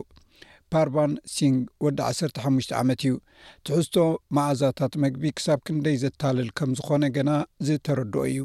[0.75, 3.15] ፓርቫን ሲንግ ወዲ 1ሓሽ ዓመት እዩ
[3.69, 3.97] ትሕዝቶ
[4.37, 7.31] መዓዛታት መግቢ ክሳብ ክንደይ ዘታልል ከምዝኾነ ገና
[7.69, 8.41] ዝተረድኦ እዩ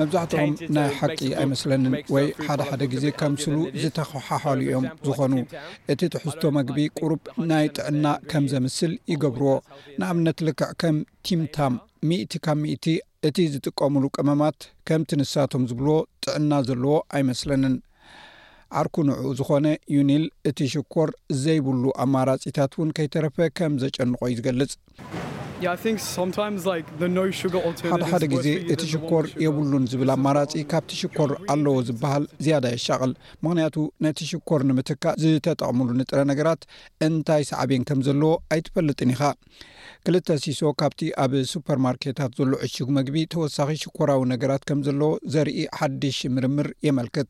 [0.00, 5.32] መብዛሕትኦም ናይ ሓቂ ኣይመስለንን ወይ ሓደ ሓደ ግዜ ከምስሉ ዝተኸሓሓሉ እዮም ዝኮኑ
[5.92, 9.50] እቲ ትሕዝቶ መግቢ ቁሩብ ናይ ጥዕና ከም ዘምስል ይገብርዎ
[10.02, 10.98] ንኣብነት ልክዕ ከም
[11.28, 11.74] ቲምታም
[12.08, 12.84] ምእቲ ካብ ምእቲ
[13.28, 14.58] እቲ ዝጥቀምሉ ቅመማት
[14.90, 17.74] ከምቲንሳቶም ዝብልዎ ጥዕና ዘለዎ ኣይመስለንን
[18.80, 21.10] ዓርኩ ንዕኡ ዝኾነ ዩኒል እቲ ሽኮር
[21.42, 24.74] ዘይብሉ ኣማራፂታት ውን ከይተረፈ ከም ዘጨንቆ እዩ ዝገልጽ
[25.62, 26.36] ሓደ
[28.12, 33.12] ሓደ ግዜ እቲ ሽኮር የብሉን ዝብል ኣማራፂ ካብቲ ሽኮር ኣለዎ ዝበሃል ዝያዳ የሻቅል
[33.46, 36.62] ምክንያቱ ነቲ ሽኮር ንምትካእ ዝተጠቅምሉ ንጥረ ነገራት
[37.08, 39.22] እንታይ ሰዕብን ከም ዘለዎ ኣይትፈልጥን ኢኻ
[40.06, 46.18] ክልተ ሲሶ ካብቲ ኣብ ሱፐርማርኬታት ዘሎ ዕሹጉ መግቢ ተወሳኺ ሽኮራዊ ነገራት ከም ዘለዎ ዘርኢ ሓድሽ
[46.36, 47.28] ምርምር የመልክጥ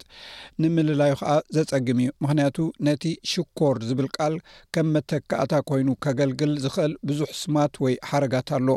[0.63, 2.57] ንምልላዩ ከዓ ዘፀግም እዩ ምክንያቱ
[2.89, 4.37] ነቲ ሽኮር ዝብል ቃል
[4.77, 8.69] ከም መተካእታ ኮይኑ ከገልግል ዝክእል ብዙሕ ስማት ወይ ኣረጋት ኣሎ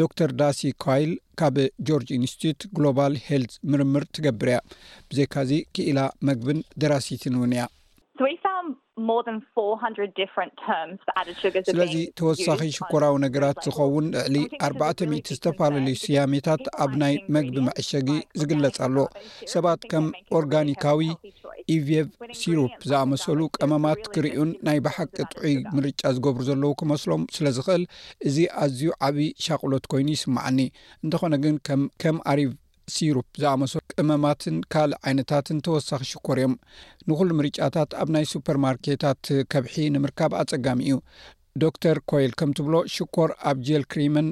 [0.00, 1.56] ዶክተር ዳሲ ካይል ካብ
[1.88, 4.58] ጆርጅ ኢንስቲትት ግሎባል ሄልት ምርምር ትገብር ያ
[5.08, 7.64] ብዘይካዚ ክኢላ መግብን ድራሲትን እውንእያ
[11.68, 14.36] ስለዚ ተወሳኺ ሽኮራዊ ነገራት ዝኸውን ልዕሊ
[14.68, 18.08] 4000 ዝተፈላለዩ ስያሜታት ኣብ e ናይ መግቢ መዕሸጊ
[18.40, 18.96] ዝግለጽ ኣሎ
[19.54, 20.06] ሰባት ከም
[20.40, 21.02] ኦርጋኒካዊ
[21.76, 22.08] ኢቪቭ
[22.40, 27.84] ሲሩፕ ዝኣመሰሉ ቀመማት ክርዩን ናይ ባሓ ቅጥዑይ ምርጫ ዝገብሩ ዘለው ክመስሎም ስለ ዝክእል
[28.30, 30.58] እዚ ኣዝዩ ዓብዪይ ሻቅሎት ኮይኑ ይስማዓኒ
[31.04, 31.56] እንተኾነ ግን
[32.04, 32.52] ከም ኣሪብ
[32.94, 36.54] ሲሩ ዝኣመሶ ቅመማትን ካልእ ዓይነታትን ተወሳኪ ሽኮር እዮም
[37.08, 40.96] ንኩሉ ምርጫታት ኣብ ናይ ሱፐርማርኬታት ከብሒ ንምርካብ ኣፀጋሚ እዩ
[41.62, 44.28] ዶ ተር ኮይል ከምትብሎ ሽኮር ኣብ ጀል ክሪመን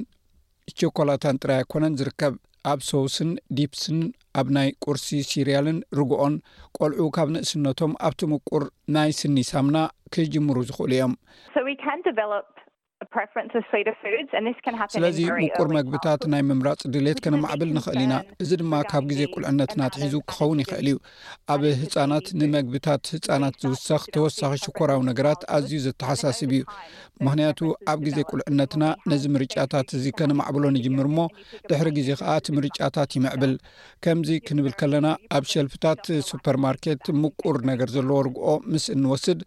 [0.79, 2.33] ቾኮላታን ጥራይ ይኮነን ዝርከብ
[2.71, 4.03] ኣብ ሶውስን ዲፕስንን
[4.39, 6.35] ኣብ ናይ ቁርሲ ሲርልን ርግኦን
[6.77, 8.63] ቆልዑ ካብ ንእስነቶም ኣብ ትምቁር
[8.95, 9.77] ናይ ስኒ ሳምና
[10.15, 11.15] ክጅምሩ ዝክእሉ እዮም
[14.95, 18.13] ስለዚ ምቁር መግብታት ናይ ምምራፅ ድሌት ከነማዕብል ንክእል ኢና
[18.43, 20.97] እዚ ድማ ካብ ግዜ ቁልዕነትና ትሒዙ ክኸውን ይክእል እዩ
[21.55, 26.61] ኣብ ህፃናት ንመግብታት ህፃናት ዝውሳኽ ተወሳኺ ሽኮራዊ ነገራት ኣዝዩ ዘተሓሳስብ እዩ
[27.25, 27.59] ምክንያቱ
[27.93, 31.27] ኣብ ግዜ ቁልዕነትና ነዚ ምርጫታት እዚ ከነማዕብሎ ንጅምር ሞ
[31.71, 33.53] ድሕሪ ግዜ ከዓ እቲ ምርጫታት ይምዕብል
[34.05, 39.39] ከምዚ ክንብል ከለና ኣብ ሸልፍታት ስፐርማርኬት ምቁር ነገር ዘለዎ ርግኦ ምስ እንወስድ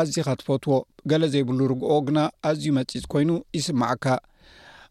[0.00, 0.76] ኣዝ ካ ትፈትዎ
[1.10, 4.06] ገለ ዘይብሉ ርግኦ ግና ኣዝዩ መፅኢፅ ኮይኑ ይስማዓካ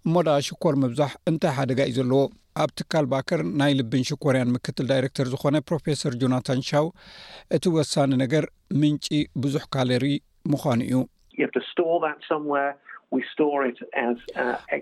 [0.05, 2.21] እሞ ዳ ሽኮር ምብዛሕ እንታይ ሓደጋ እዩ ዘለዎ
[2.63, 6.87] ኣብ ትካል ባከር ናይ ልብን ሽኮርያን ምክትል ዳይሬክተር ዝኮነ ፕሮፌሰር ጆናታን ሻው
[7.57, 8.45] እቲ ወሳኒ ነገር
[8.81, 9.05] ምንጪ
[9.43, 10.05] ብዙሕ ካለሪ
[10.51, 10.99] ምዃኑ እዩ
[13.13, 14.13] Uh,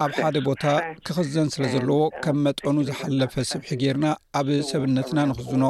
[0.04, 0.64] ኣብ ሓደ ቦታ
[1.08, 4.06] ክኽዘን ስለ ዘለዎ ከም uh, መጠኑ ዝሓለፈ ስብሒ ገርና
[4.40, 5.64] ኣብ ሰብነትና ንኽዝኖ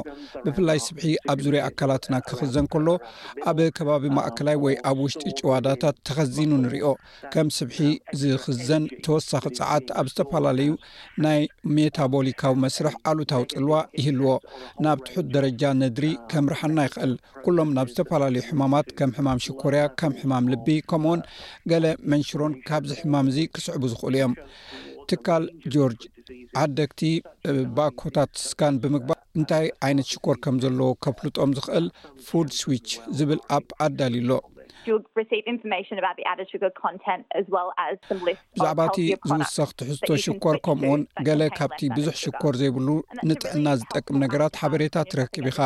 [0.44, 2.88] ብፍላይ ስብሒ ኣብ ዙርያ ኣካላትና ክክዘን ከሎ
[3.52, 6.92] ኣብ ከባቢ uh, ማእከላይ ወይ ኣብ ውሽጢ ጭዋዳታት ተኸዚኑ ንሪኦ
[7.36, 7.80] ከም ስብሒ
[8.24, 10.72] ዝክዘን ተወሳኪ ፀዓት ኣብ ዝተፈላለዩ
[11.26, 11.42] ናይ
[11.78, 14.36] ሜታቦሊካዊ መስርሕ ኣሉኡታዊ ፅልዋ ይህልዎ
[14.88, 17.16] ናብ ትሑት ደረጃ ንድሪ ከም ርሓና ይክእል
[17.48, 21.22] ኩሎም ናብ ዝተፈላለዩ ሕማማት ከም ሕማም ሽኮርያ ከም ሕማም ልቢ ከምውን
[21.74, 24.34] ገለ መንሽሮን ካብዚ ሕማም እዚ ክስዕቡ ዝኽእሉ እዮም
[25.10, 26.02] ትካል ጆርጅ
[26.62, 27.02] ዓደግቲ
[27.78, 31.86] ባኮታት ስካን ብምግባር እንታይ ዓይነት ሽኮር ከም ዘለዎ ከፍልጦም ዝክእል
[32.28, 32.88] ፉድ ስዊች
[33.20, 34.32] ዝብል ኣፕ ኣዳሊዩሎ
[34.88, 36.08] ብዛዕባ
[38.90, 38.98] እቲ
[39.32, 42.88] ዝውሰኽ ትሕዝቶ ሽኮር ከምኡውን ገለ ካብቲ ብዙሕ ሽኮር ዘይብሉ
[43.30, 45.60] ንጥዕና ዝጠቅም ነገራት ሓበሬታት ትረክብ ኢኻ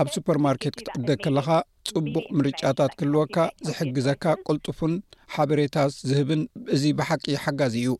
[0.00, 1.48] ኣብ ሱፐርማርኬት ክትዕደግ ከለኻ
[1.92, 3.36] ፅቡቕ ምርጫታት ክልወካ
[3.68, 4.94] ዝሕግዘካ ቁልጡፉን
[5.36, 6.42] ሓበሬታት ዝህብን
[6.76, 7.94] እዚ ብሓቂ ሓጋዚ እዩ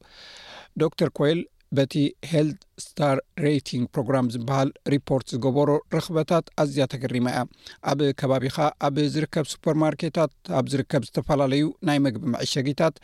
[0.81, 1.41] ዶ ር ኮይል
[1.79, 1.95] በቲ
[2.31, 7.43] ሄልት ስታር ሬቲንግ ፕሮግራም ዝበሃል ሪፖርት ዝገበሮ ረኽበታት ኣዝያ ተገሪማ እያ
[7.91, 8.57] ኣብ ከባቢኻ
[8.87, 12.97] ኣብ ዝርከብ ሱፐርማርኬታት ኣብ ዝርከብ ዝተፈላለዩ ናይ ምግቢ መዕሸጊታት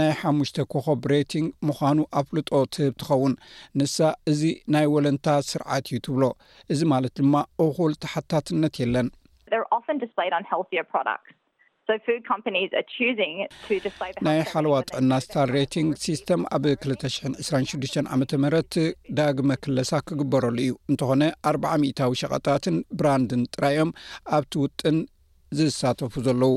[0.00, 3.34] ናይ ሓሙሽተ ኮኾብ ሬቲንግ ምዃኑ ኣፍልጦ ትህብ ትኸውን
[3.80, 3.98] ንሳ
[4.32, 4.42] እዚ
[4.76, 6.24] ናይ ወለንታ ስርዓት እዩ ትብሎ
[6.74, 7.34] እዚ ማለት ድማ
[7.68, 9.08] እኹል ተሓታትነት የለን
[14.26, 18.74] ናይ ሓለዋ ጥዕና ስታር ሬቲንግ ሲስተም ኣብ 226 ዓ ምት
[19.18, 23.90] ዳግመ ክለሳ ክግበረሉ እዩ እንተኾነ ኣ000ታዊ ሸቐጣትን ብራንድን ጥራዮም
[24.36, 24.98] ኣብቲ ውጥን
[25.58, 26.54] ዝሳተፉ ዘለዉ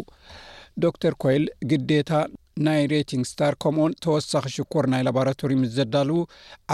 [0.84, 2.12] ዶር ኮይል ግዴታ
[2.66, 6.18] ናይ ሬቲንግ ስታር ከምኦን ተወሳኺ ሽኮር ናይ ላባራቶሪ ምስ ዘዳልዉ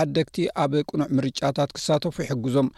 [0.01, 2.69] ዓደግቲ ኣብ ቁኑዕ ምርጫታት ክሳተፉ ይሕግዞም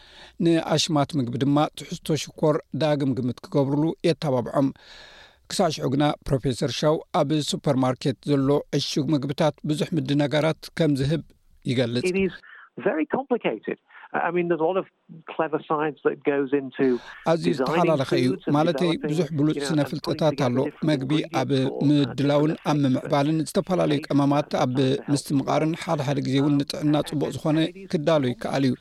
[0.45, 4.69] ንኣሽማት ምግቢ ድማ ትሕዝቶ ሽኮር ዳግም ግምት ክገብርሉ የተባብዖም
[5.49, 11.21] ክሳዕ ሽዑ ግና ፕሮፌሰር ሻው ኣብ ሱፐርማርኬት ዘሎ ዕሹግ ምግብታት ብዙሕ ምድ ነጋራት ከም ዝህብ
[11.71, 12.07] ይገልጽ
[17.31, 20.57] ኣዝዩ ዝተሓላለኸ እዩ ማለተይ ብዙሕ ብሉፅ ስነፍልጠታት ኣሎ
[20.89, 21.51] መግቢ ኣብ
[21.89, 24.75] ምድላውን ኣብ ምምዕባልን ዝተፈላለዩ ቀመማት ኣብ
[25.13, 27.57] ምስት ምቃርን ሓደሓደ ግዜውን ንጥዕና ፅቡቅ ዝኮነ
[27.93, 28.73] ክዳሎ ይከኣል እዩ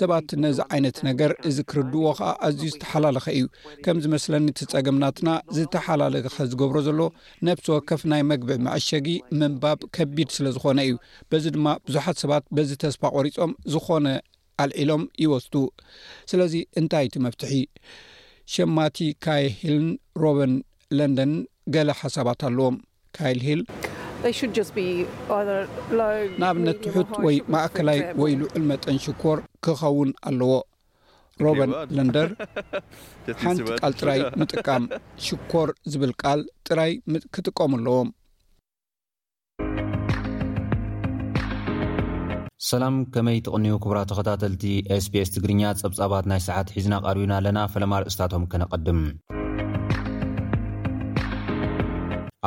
[0.00, 3.46] ሰባት ነዚ ዓይነት ነገር እዚ ክርድዎ ከዓ ኣዝዩ ዝተሓላለኸ እዩ
[3.86, 5.28] ከም ዝመስለኒ ቲ ፀገምናትና
[5.58, 7.00] ዝተሓላለኸ ዝገብሮ ዘሎ
[7.50, 9.08] ነብሲ ወከፍ ናይ መግብዕ መዐሸጊ
[9.42, 10.94] መንባብ ከቢድ ስለዝኮነ እዩ
[11.32, 14.06] በዚ ድማ ብዙሓት ሰባት በዚ ተስፋ ቆሪፆም ዝኮነ
[14.62, 15.54] ካልዒሎም ይወስዱ
[16.30, 17.52] ስለዚ እንታይ ቲ መፍትሒ
[18.54, 19.86] ሸማቲ ካይልሂልን
[20.22, 20.52] ሮበን
[20.98, 21.32] ለንደንን
[21.74, 22.76] ገለ ሓሳባት ኣለዎም
[23.16, 23.60] ካይልሂል
[26.40, 30.52] ንኣብነት ትሑት ወይ ማእከላይ ወይ ልዑል መጠን ሽኮር ክኸውን ኣለዎ
[31.44, 32.28] ሮበን ለንደር
[33.44, 34.84] ሓንቃል ጥራይ ምጥቃም
[35.26, 36.92] ሽኮር ዝብል ል ጥራይ
[37.34, 38.10] ክጥቀሙ ኣለዎም
[42.66, 44.64] ሰላም ከመይ ትቕንዩ ክብራ ተኸታተልቲ
[45.04, 49.00] ስpስ ትግርኛ ጸብጻባት ናይ ሰዓት ሒዝና ቀርብና ኣለና ፈለማርእስታቶም ከነቐድም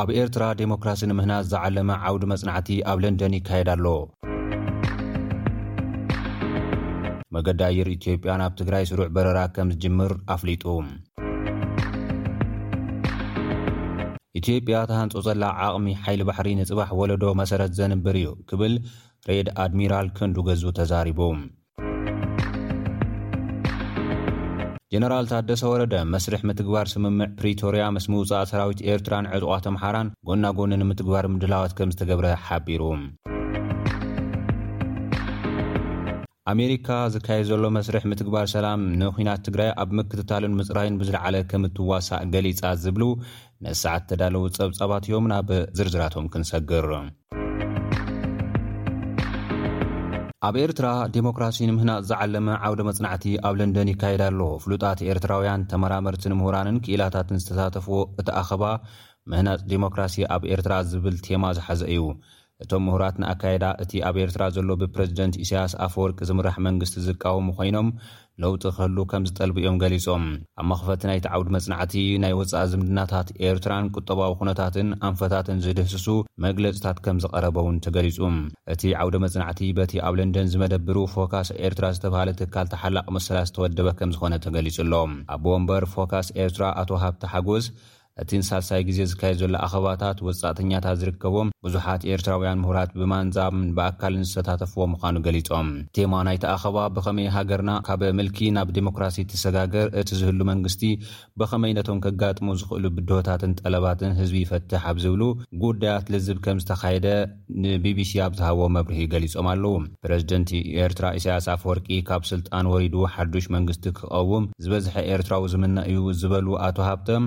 [0.01, 3.87] ኣብ ኤርትራ ዴሞክራሲ ን ምህናት ዘዓለመ ዓውዲ መፅናዕቲ ኣብ ለንደን ይካየዳ ኣሎ
[7.37, 10.63] መገዳ የር ኢትዮጵያ ናብ ትግራይ ስሩዕ በረራ ከም ዝጅምር ኣፍሊጡ
[14.41, 18.73] ኢትዮጵያ ተሃንፆ ዘላ ዓቕሚ ሓይሊ ባሕሪ ንፅባሕ ወለዶ መሰረት ዘንብር እዩ ክብል
[19.29, 21.19] ሬድ ኣድሚራል ከንዱገዙ ተዛሪቡ
[24.91, 31.25] ጀነራል ታደሰ ወረደ መስርሕ ምትግባር ስምምዕ ፕሪቶርያ መስ ምውፃእ ሰራዊት ኤርትራን ዕጡቋተምሓራን ጎና ጎነ ንምትግባር
[31.35, 32.83] ምድላዋት ከም ዝተገብረ ሓቢሩ
[36.53, 42.63] ኣሜሪካ ዝካየድ ዘሎ መስርሕ ምትግባር ሰላም ንኩናት ትግራይ ኣብ ምክትታልን ምፅራይን ብዝለዓለ ከም እትዋሳእ ገሊጻ
[42.83, 43.03] ዝብሉ
[43.67, 46.87] ነሰዓት ተዳለዉ ጸብጻባት እዮም ናብ ዝርዝራቶም ክንሰግር
[50.45, 56.77] ኣብ ኤርትራ ዴሞክራሲን ምህናፅ ዝዓለመ ዓውደ መፅናዕቲ ኣብ ለንደን ይካየዳ ኣሎ ፍሉጣት ኤርትራውያን ተመራመርትን ምሁራንን
[56.85, 58.63] ክኢላታትን ዝተሳተፍዎ እቲ ኣኸባ
[59.31, 62.01] ምህናፅ ዴሞክራሲ ኣብ ኤርትራ ዝብል ቴማ ዝሓዘ እዩ
[62.63, 67.87] እቶም ምሁራት ንኣካየዳ እቲ ኣብ ኤርትራ ዘሎ ብፕረዚደንት ኢሳያስ ኣፍወርቂ ዝምራሕ መንግስቲ ዝቃወሙ ኮይኖም
[68.43, 70.23] ለውጢ ክህሉ ከም ዝጠልብ እዮም ገሊፆም
[70.61, 76.07] ኣብ መኽፈቲ ናይቲ ዓውዲ መጽናዕቲ ናይ ወፃእ ዝምድናታት ኤርትራን ቁጠባዊ ኩነታትን ኣንፈታትን ዝድህስሱ
[76.45, 78.19] መግለፅታት ከም ዝቐረበ ውን ተገሊጹ
[78.75, 84.13] እቲ ዓውደ መጽናዕቲ በቲ ኣብ ለንደን ዝመደብሩ ፎካስ ኤርትራ ዝተብሃለ ትካል ተሓላቅ መሰላት ዝተወደበ ከም
[84.17, 84.93] ዝኾነ ተገሊጹ ኣሎ
[85.35, 87.67] ኣቦ ንበር ፎካስ ኤርትራ ኣቶ ሃብቲ ሓጎስ
[88.23, 95.15] እቲ ንሳልሳይ ግዜ ዝካየድ ዘሎ ኣኸባታት ወፃእተኛታት ዝርከቦም ብዙሓት ኤርትራውያን ምሁራት ብማንዛብ ብኣካልን ዝተታተፍዎ ምዃኑ
[95.25, 100.83] ገሊፆም ቴማ ናይቲ ኣኸባ ብኸመይ ሃገርና ካብ ምልኪ ናብ ዴሞክራሲ ተሰጋገር እቲ ዝህሉ መንግስቲ
[101.41, 105.21] ብኸመይነቶም ከጋጥሙ ዝኽእሉ ብድሆታትን ጠለባትን ህዝቢ ይፈትሕ ኣብ ዝብሉ
[105.65, 107.09] ጉዳያት ልዝብ ከም ዝተካየደ
[107.65, 109.75] ንቢቢሲ ኣብ ዝሃቦም መብርሂ ገሊፆም ኣለው
[110.05, 110.51] ፕረዚደንቲ
[110.85, 116.77] ኤርትራ እሳያስ ኣፍወርቂ ካብ ስልጣን ወሪዱ ሓዱሽ መንግስቲ ክቐውም ዝበዝሐ ኤርትራዊ ዝምና እዩ ዝበሉ ኣቶ
[116.89, 117.25] ሃብተም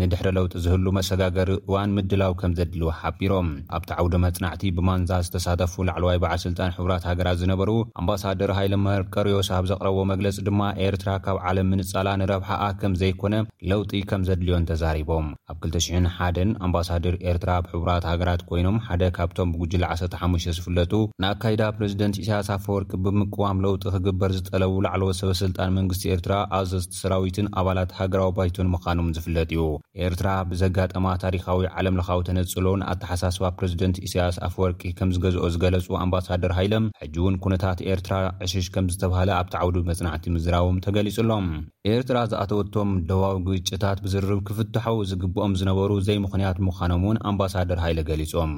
[0.00, 6.18] ንድሕሪ ለውጢ ዝህሉ መሰጋገሪ እዋን ምድላው ከም ዘድልዎ ሓቢሮም ኣብቲ ዓውደ መጽናዕቲ ብማንዛ ዝተሳተፉ ላዕለዋይ
[6.22, 7.70] በዓል ስልጣን ሕቡራት ሃገራት ዝነበሩ
[8.02, 13.34] ኣምባሳደር ሃይለመርቀርዮስብ ዘቕረብዎ መግለፂ ድማ ኤርትራ ካብ ዓለም ምንጻላ ንረብሓኣ ከም ዘይኮነ
[13.72, 20.52] ለውጢ ከም ዘድልዮን ተዛሪቦም ኣብ 2001 ኣምባሳድር ኤርትራ ብሕቡራት ሃገራት ኮይኖም ሓደ ካብቶም ብጉጅል 15
[20.58, 20.92] ዝፍለጡ
[21.24, 27.50] ንኣካይዳ ፕሬዚደንት ኢሳያስ ፈወርቂ ብምቅዋም ለውጢ ክግበር ዝጠለቡ ላዕለዎት ሰበ ስልጣን መንግስቲ ኤርትራ ኣዘዝቲ ሰራዊትን
[27.62, 29.62] ኣባላት ሃገራዊ ባይቶን ምዃኖም ዝፍለጥ እዩ
[30.06, 36.86] ኤርትራ ብዘጋጠማ ታሪካዊ ዓለምለካዊ ተነፅሎን ኣተሓሳስባ ፕረዚደንት እስያስ ኣፍ ወርቂ ከም ዝገዝኦ ዝገለፁ ኣምባሳደር ሃይለም
[37.02, 38.14] ሕጂ ውን ኩነታት ኤርትራ
[38.46, 41.46] ዕሽሽ ከም ዝተባሃለ ኣብቲዓውዱ መፅናዕቲ ምዝራቦም ተገሊጹኣሎም
[41.94, 43.36] ኤርትራ ዝኣተወቶም ደባዊ
[43.68, 48.54] ግጭታት ብዝርብ ክፍትሐው ዝግብኦም ዝነበሩ ዘይ ምኽንያት ምዃኖም እውን ኣምባሳደር ሃይለ ገሊፆም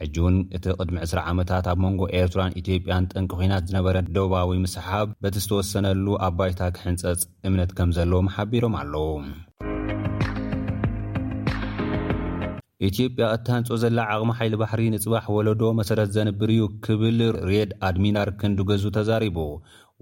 [0.00, 5.08] ሕጂ እውን እቲ ቅድሚ 2ስ ዓመታት ኣብ መንጎ ኤርትራን ኢትዮጵያን ጥንቂ ኮናት ዝነበረ ደባዊ ምስሓብ
[5.26, 9.08] በቲ ዝተወሰነሉ ኣባይታ ክሕንፀፅ እምነት ከም ዘለዎም ሓቢሮም ኣለዉ
[12.86, 17.16] ኢትዮጵያ እተሃንጾ ዘላ ዓቕሚ ሓይሊ ባሕሪ ንጽባሕ ወለዶ መሰረት ዜንብርዩ ክብል
[17.48, 19.38] ሬየድ ኣድሚራል ክንዲገዙ ተዛሪቡ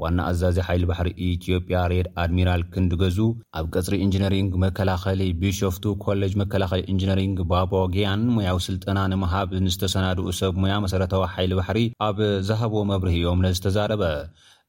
[0.02, 3.18] ዋና ኣዛዚ ሓይሊ ባሕሪ ኢትዮጵያ ሬድ ኣድሚራል ክንዲገዙ
[3.60, 10.54] ኣብ ቅጽሪ ኢንጅነሪንግ መከላኸሊ ቢሽ ፍቱ ኮሌጅ መከላኸሊ ኢንጅነሪንግ ባቦግያን ሙያው ስልጠና ንምሃብ ንዝተሰናድኡ ሰብ
[10.64, 14.02] ሙያ መሰረታዊ ሓይሊ ባሕሪ ኣብ ዛሃቦ መብሪህ እዮም ነዚ ተዛረበ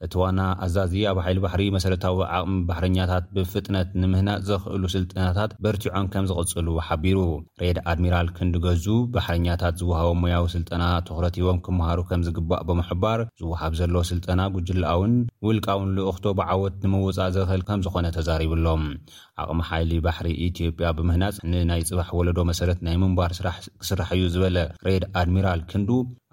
[0.06, 6.26] እቲ ዋና ኣዛዚ ኣብ ሓይሊ ባሕሪ መሰረታዊ ዓቕሚ ባሕርኛታት ብፍጥነት ንምህናፅ ዘኽእሉ ስልጠናታት በርቲዖም ከም
[6.32, 7.18] ዝቕጽሉ ሓቢሩ
[7.62, 13.96] ሬድ ኣድሚራል ክንዲገዙ ባሕረኛታት ዝወሃቦም ሙያዊ ስልጠና ትኽረት ሂቦም ክምሃሩ ከም ዝግባእ ብምሕባር ዝውሃብ ዘሎ
[14.12, 15.16] ስልጠና ጕጅላኣውን
[15.48, 18.84] ውልቃውን ልእኽቶ ብዓወት ንምውፃእ ዘኽእል ከም ዝኾነ ተዛሪብሎም
[19.41, 24.58] ኣቕሚ ሓይሊ ባሕሪ ኢትዮጵያ ብምህናፅ ንናይ ጽባሕ ወለዶ መሰረት ናይ ምንባር ስራሕ ክስራሕ እዩ ዝበለ
[24.88, 25.89] ሬድ ኣድሚራል ክንዱ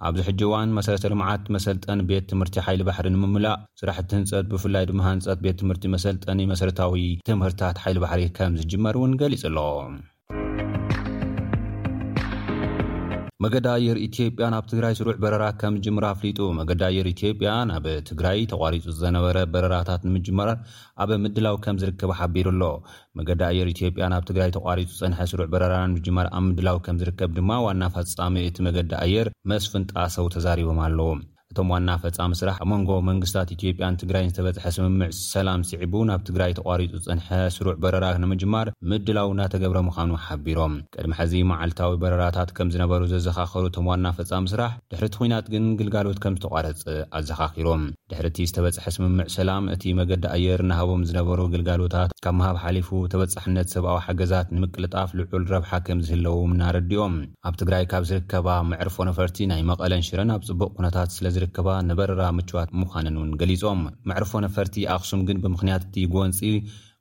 [0.09, 5.03] ኣብዚ ሕጂ እዋን መሰረተ ልምዓት መሰልጠኒ ቤት ትምህርቲ ሓይሊ ባሕሪ ንምምላእ ስራሕቲ ህንፀት ብፍላይ ድማ
[5.11, 9.59] ህንፀት ቤት ትምህርቲ መሰልጠኒ መሰረታዊ ትምህርትታት ሓይሊ ባሕሪ ከም ዝጅመር እውን ገሊጽ ኣሎ
[13.45, 18.85] መገዳ ኣየር ኢትዮጵያ ናብ ትግራይ ስሩዕ በረራ ከምምጅምሮ ኣፍሊጡ መገዲ ኣየር ኢትዮጵያ ናብ ትግራይ ተቋሪፁ
[19.01, 20.51] ዝነበረ በረራታት ንምጅመር
[21.05, 22.63] ኣብ ምድላዊ ከም ዝርከብ ሓቢሩ ኣሎ
[23.21, 27.51] መገዲ ኣየር ኢትዮጵያ ናብ ትግራይ ተቋሪፁ ዝፅንሐ ስሩዕ በረራ ንምጅመር ኣብ ምድላዊ ከም ዝርከብ ድማ
[27.67, 31.13] ዋና ፈፃሚ እቲ መገዲ ኣየር መስፍን ጣሰው ተዛሪቦም ኣለው
[31.55, 36.53] እቶም ዋና ፈፃ ምስራሕ ኣብ መንጎ መንግስታት ኢትዮጵያን ትግራይን ዝተበፅሐ ስምምዕ ሰላም ስዕቡ ናብ ትግራይ
[36.59, 43.03] ተቋሪጡ ፅንሐ ስሩዕ በረራ ንምጅማር ምድላው እናተገብረ ምዃኑ ሓቢሮም ቅድማ ሕዚ መዓልታዊ በረራታት ከም ዝነበሩ
[43.13, 46.83] ዘዘኻኸሩ እቶም ዋና ፈፃ ምስራሕ ድሕርቲ ኩናት ግን ግልጋሎት ከም ዝተቋረፅ
[47.21, 53.71] ኣዘካኺሮም ድሕርቲ ዝተበፅሐ ስምምዕ ሰላም እቲ መገዲ ኣየር ናሃቦም ዝነበሩ ግልጋሎታት ካብ መሃብ ሓሊፉ ተበፃሕነት
[53.77, 57.17] ሰብኣዊ ሓገዛት ንምቅልጣፍ ልዑል ረብሓ ከምዝህለዎ እናረዲኦም
[57.51, 62.23] ኣብ ትግራይ ካብ ዝርከባ መዕርፎ ነፈርቲ ናይ መቐለን ሽረን ኣብ ፅቡቅ ነታት ስ ርከባ ንበረራ
[62.37, 66.41] ምችዋት ምዃንን ውን ገሊፆም ማዕርፎ ነፈርቲ ኣክሱም ግን ብምክንያትቲ ጎንፂ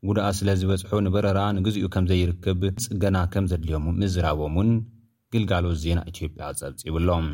[0.07, 4.71] ጉዳእ ስለ ዝበፅሑ ንበረራ ንግዚኡ ከም ዘይርክብ ፅገና ከም ዘድልዮም ምዝራቦም ውን
[5.35, 7.27] ግልጋሎት ዜና ኢትዮጵያ ፀብፂብሎም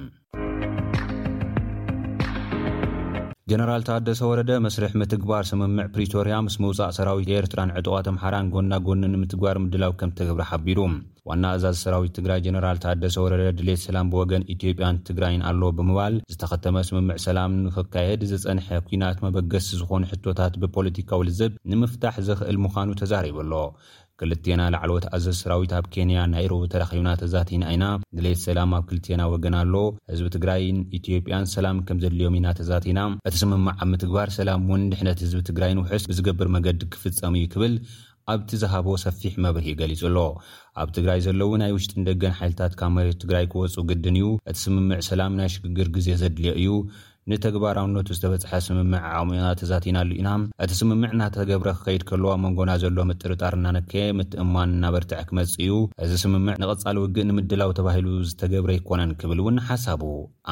[3.49, 9.01] ጀነራል ታኣደሰ ወረደ መስርሕ ምትግባር ስምምዕ ፕሪቶርያ ምስ ምውፃእ ሰራዊት ኤርትራን ዕጥቋት ኣምሓራን ጎና ጎን
[9.13, 10.79] ንምትግባር ምድላዊ ከም ተግብሪ ሓቢሩ
[11.29, 16.77] ዋና ኣእዛዝ ሰራዊት ትግራይ ጀነራል ታኣደሰ ወረደ ድሌት ሰላም ብወገን ኢትዮጵያን ትግራይን ኣለ ብምባል ዝተኸተመ
[16.89, 23.53] ስምምዕ ሰላም ንክካየድ ዝጸንሐ ኩናት መበገስ ዝኾኑ ሕቶታት ብፖለቲካዊ ልዘብ ንምፍታሕ ዝኽእል ምዃኑ ተዛሪብ ኣሎ
[24.19, 27.85] ክልቴና ላዕለት ኣዘዝ ሰራዊት ኣብ ኬንያ ናይ ሩቡ ተራኺብና ተዛቲና ኢና
[28.17, 29.75] ግሌት ሰላም ኣብ ክልቴና ወገና ኣሎ
[30.11, 35.41] ህዝቢ ትግራይን ኢትዮጵያን ሰላም ከም ዘድልዮም ኢና ተዛቲና እቲ ስምምዕ ኣብ ምትግባር ሰላም ወንድሕነት ህዝቢ
[35.49, 37.75] ትግራይን ውሑስ ብዝገብር መገዲ ክፍፀሙ እዩ ክብል
[38.31, 40.17] ኣብቲ ዝሃቦ ሰፊሕ መበርሂ ገሊጹ ኣሎ
[40.81, 44.99] ኣብ ትግራይ ዘለዉ ናይ ውሽጢ ንደገን ሓይልታት ካብ መሬት ትግራይ ክወፁ ግድን እዩ እቲ ስምምዕ
[45.11, 46.67] ሰላም ናይ ሽግግር ግዜ ዘድልዮ እዩ
[47.31, 50.29] ንተግባራውነቱ ዝተበጽሐ ስምምዕ ዓቕሚና ተዛቲናሉ ኢና
[50.63, 56.55] እቲ ስምምዕ እናተገብረ ክከይድ ከለዋ መንጎና ዘሎ ምጥርጣር እናነክየ ምትእማን እናበርትዕ ክመጽ እዩ እዚ ስምምዕ
[56.63, 60.03] ንቐጻሊ ውግእ ንምድላው ተባሂሉ ዝተገብረ ይኮነን ክብል እውን ሓሳቡ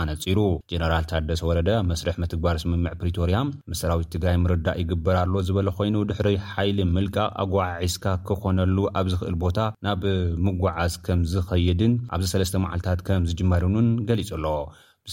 [0.01, 0.37] ኣነጺሩ
[0.73, 3.39] ጀነራል ታደስ ወረደ መስርሕ ምትግባር ስምምዕ ፕሪቶርያ
[3.73, 9.57] ምሰራዊት ትግራይ ምርዳእ ይግበር ኣሎ ዝበለ ኮይኑ ድሕሪ ሓይሊ ምልቃቕ ኣጓዓዒስካ ክኾነሉ ኣብ ዝኽእል ቦታ
[9.87, 10.03] ናብ
[10.47, 14.45] ምጓዓዝ ከም ዝኸይድን ኣብዚ ሰለስተ መዓልታት ከም ዝጅመርንን ገሊጹ ኣሎ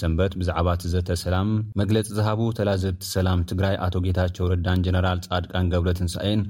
[0.01, 6.41] ሰንበት ብዛዕባ እቲ ዘተሰላም መግለፂ ዝሃቡ ተላዘብቲ ሰላም ትግራይ ኣቶ ጌታቸው ረዳን ጀነራል ጻድቃን ገብሎትንሳኤን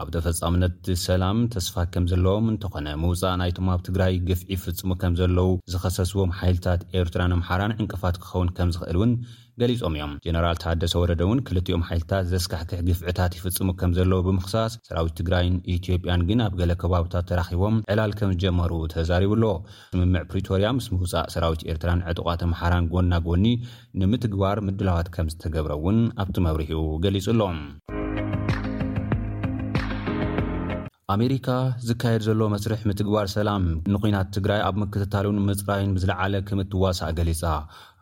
[0.00, 5.48] ኣብ ተፈጻሙነትቲ ሰላም ተስፋ ከም ዘለዎም እንተኾነ ምውፃእ ናይቶም ኣብ ትግራይ ግፍዒ ፍጽሙ ከም ዘለዉ
[5.72, 9.12] ዝኸሰስዎም ሓይልታት ኤርትራን ኣምሓራን ዕንቅፋት ክኸውን ከም ዝኽእል እውን
[9.60, 15.14] ገሊፆም እዮም ጀነራል ታደሰ ወረደ እውን ክልቲኦም ሓይልታት ዘስካሕክሕ ግፍዕታት ይፍፅሙ ከም ዘለዎ ብምክሳስ ሰራዊት
[15.20, 19.54] ትግራይን ኢትዮጵያን ግን ኣብ ገለ ከባብታት ተራኺቦም ዕላል ከም ዝጀመሩ ተዛሪቡ ሎ
[19.94, 23.46] ስምምዕ ፕሪቶርያ ምስ ምውፃእ ሰራዊት ኤርትራን ዕጡቃት ኣምሓራን ጎናጎኒ
[24.02, 27.58] ንምትግባር ምድለባት ከም ዝተገብረ ውን ኣብቲ መብሪህው ገሊፁ ሎም
[31.12, 31.46] ኣሜሪካ
[31.86, 33.62] ዝካየድ ዘሎ መስርሕ ምትግባር ሰላም
[33.94, 37.42] ንኩናት ትግራይ ኣብ ምክትታልን ምፅራይን ብዝለዓለ ከም እትዋሳእ ገሊፃ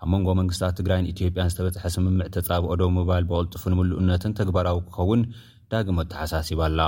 [0.02, 5.22] ኣብ መንጎ መንግስታት ትግራይን ኢትዮጵያን ዝተበፅሐ ስምምዕ ተፃብኦ ዶ ምባል ብቅልጡፉ ንምሉእነትን ተግባራዊ ክኸውን
[5.72, 6.80] ዳግም ኣተሓሳሲባኣላ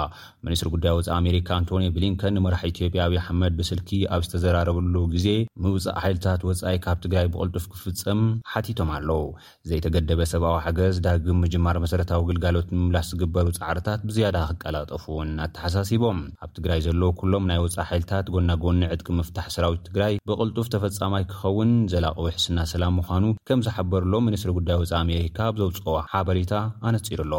[0.47, 5.27] ሚኒስትሪ ጉዳይ ወፃ ኣሜሪካ ኣንቶኒ ብሊንከን ንመራሕ ኢጵያ ኣብዪ መድ ብስልኪ ኣብ ዝተዘራረብሉ ግዜ
[5.65, 9.23] ንውፃእ ሓይልታት ወፃኢ ካብ ትግራይ ብቅልጡፍ ክፍፀም ሓቲቶም ኣለው
[9.71, 16.83] ዘይተገደበ ሰብኣዊ ሓገዝ ዳግም ምማር መሰረታዊ ግልጋሎት ንምምላስ ዝግበሩ ፃዕርታት ብዝያዳ ክቀላጠፉውን ኣተሓሳሲቦም ኣብ ትግራይ
[16.89, 22.59] ዘለው ሎም ናይ ውፃእ ሓይልታት ጎናጎኒ ዕጥቂ ምፍሕ ስራዊት ትግራይ ብቅልጡፍ ተፈፃማይ ክኸውን ዘላቕዊ ሕስና
[22.73, 25.79] ሰላም ምኳኑ ከም ዝሓበርሎም ኒስ ጉዳይ ፃ ኣሜሪካ ብዘውፅ
[26.15, 26.53] ሓበሬታ
[26.89, 27.33] ኣነሩኣሎ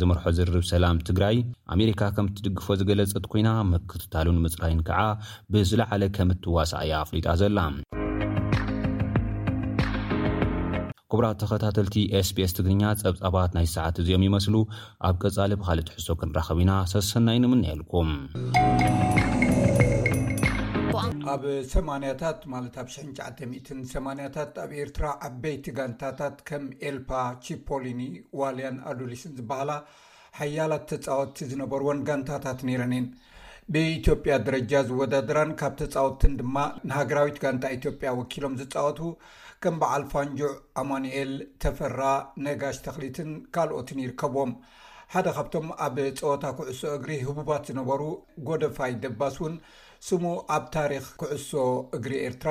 [0.00, 1.36] ዝመርሖ ዝርርብ ሰላም ትግራይ
[1.74, 5.00] ኣሜሪካ ከም እትድግፎ ዝገለፀት ኮይና ምክትታሉን ምፅራይን ከዓ
[5.54, 7.58] ብዝለዓለ ከም እትዋሳ እያ ኣፍሊጣ ዘላ
[11.12, 11.96] ክቡራት ተኸታተልቲ
[12.28, 14.54] ስpስ ትግርኛ ፀብፃባት ናይ ሰዓት እዚኦም ይመስሉ
[15.08, 18.10] ኣብ ቀጻሊ ብካልእ ትሕሶ ክንራኸብ ኢና ሰሰናይንምን ንሄልኩም
[21.32, 23.46] ኣብ ሰማንያታት ማለት ኣብ 90
[24.10, 27.08] 8ያታት ኣብ ኤርትራ ዓበይቲ ጋንታታት ከም ኤልፓ
[27.46, 28.00] ቺፖሊኒ
[28.40, 29.72] ዋልያን ኣዶሊስን ዝበሃላ
[30.38, 33.06] ሃያላት ተፃወቲ ዝነበርዎን ጋንታታት ነረንን
[33.74, 36.56] ብኢትዮጵያ ደረጃ ዝወዳደራን ካብ ተፃወትን ድማ
[36.90, 39.00] ንሃገራዊት ጋንታ ኢትዮጵያ ወኪሎም ዝፃወት
[39.64, 40.50] ከም በዓል ፋንጅዕ
[40.82, 41.32] ኣማኒኤል
[41.64, 42.00] ተፈራ
[42.46, 44.52] ነጋሽ ተኽሊትን ካልኦትን ይርከብዎም
[45.14, 48.00] ሓደ ካብቶም ኣብ ፀወታ ኩዕሶኦ እግሪ ህቡባት ዝነበሩ
[48.48, 49.54] ጎደፋይ ደባስ ውን
[50.06, 50.24] ስሙ
[50.56, 51.50] ኣብ ታሪክ ኩዕሶ
[51.96, 52.50] እግሪ ኤርትራ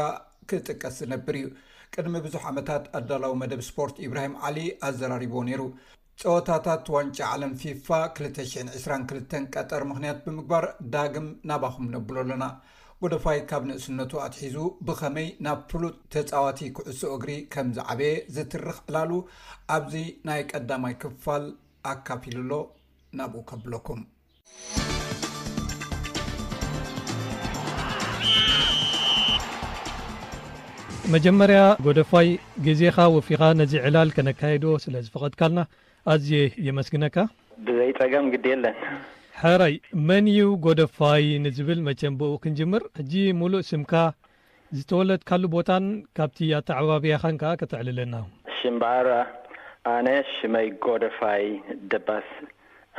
[0.51, 1.45] ክጥቀስ ዝነብር እዩ
[1.93, 4.57] ቅድሚ ብዙሕ ዓመታት ኣዳላዊ መደብ ስፖርት ኢብራሂም ዓሊ
[4.87, 5.61] ኣዘራሪቦ ነይሩ
[6.21, 7.87] ፀወታታት ዋንጫ ዓለም ፊፋ
[8.21, 12.45] 222 ቀጠር ምክንያት ብምግባር ዳግም ናባኹም ነብሉ ኣሎና
[13.03, 14.55] ጎደፋይ ካብ ንእስነቱ ኣትሒዙ
[14.87, 19.11] ብኸመይ ናብ ፍሉጥ ተፃዋቲ ኩዕሶ እግሪ ከምዝ ዓበየ ዘትርኽ ዕላሉ
[19.75, 19.95] ኣብዚ
[20.29, 21.45] ናይ ቀዳማይ ክፋል
[21.93, 22.53] ኣካፊ ሉሎ
[23.19, 24.01] ናብኡ ከብለኩም
[31.13, 32.29] መጀመርያ ጎደፋይ
[32.63, 35.59] ገዜኻ ወፊኻ ነዚ ዕላል ከነካሂዶ ስለ ዝፈቐድካልና
[36.13, 37.15] ኣዝየ የመስግነካ
[37.67, 38.75] ብዘይ ጸገም ግዲ ኣለን
[39.41, 39.75] ሓረይ
[40.07, 43.93] መን እዩ ጎደፋይ ንዝብል መቼን ብኡ ክንጅምር ሕጂ ሙሉእ ስምካ
[44.79, 45.85] ዝተወለድ ካል ቦታን
[46.19, 48.15] ካብቲ ኣታዓባብያኸን ከዓ ከተዕልለና
[48.57, 49.09] ሽምበኣር
[49.93, 51.45] ኣነ ሽመይ ጎደፋይ
[51.93, 52.29] ደባስ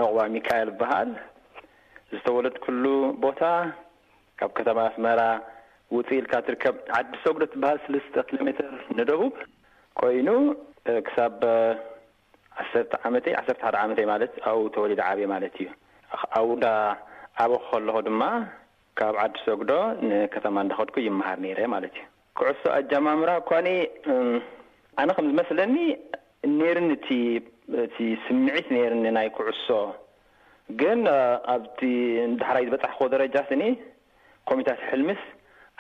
[0.01, 1.11] ኣቑባ ሚካኤል በሃል
[2.17, 2.85] ዝተወለድ ኩሉ
[3.27, 3.43] ቦታ
[4.41, 5.21] ካብ ከተማ ኣስመራ
[5.97, 8.67] ውፅ ኢልካ ትርከብ ዓዲሰ ግዶ ትበሃል ስልስተ ኪሎሜትር
[8.99, 9.21] ንደቡ
[10.01, 10.29] ኮይኑ
[11.07, 11.37] ክሳብ
[12.63, 15.69] ዓሠርተ ዓመተይ ዓሰርተ ሓደ ዓመተይ ማለት ኣው ተወሊዲ ዓብ ማለት እዩ
[16.41, 16.67] ኣውዳ
[17.45, 18.23] ኣበ ከለኹ ድማ
[19.01, 19.73] ካብ ዓዲሰ ግዶ
[20.11, 22.05] ንከተማ እንዳኸድኩ ይምሃር ነይረ ማለት እዩ
[22.41, 23.69] ኩዕሶ ኣጃማምራ ኳኒ
[25.01, 25.75] ኣነ ከም ዝመስለኒ
[26.59, 27.09] ኔርኒ እቲ
[27.87, 29.69] እቲ ስምዒት ኔርኒ ናይ ኩዕሶ
[30.81, 31.01] ግን
[31.55, 31.81] ኣብቲ
[32.41, 33.63] ዳሕራይ ዝበፃሕኮ ደረጃ ስኒ
[34.49, 35.21] ኮሚታት ሕልምስ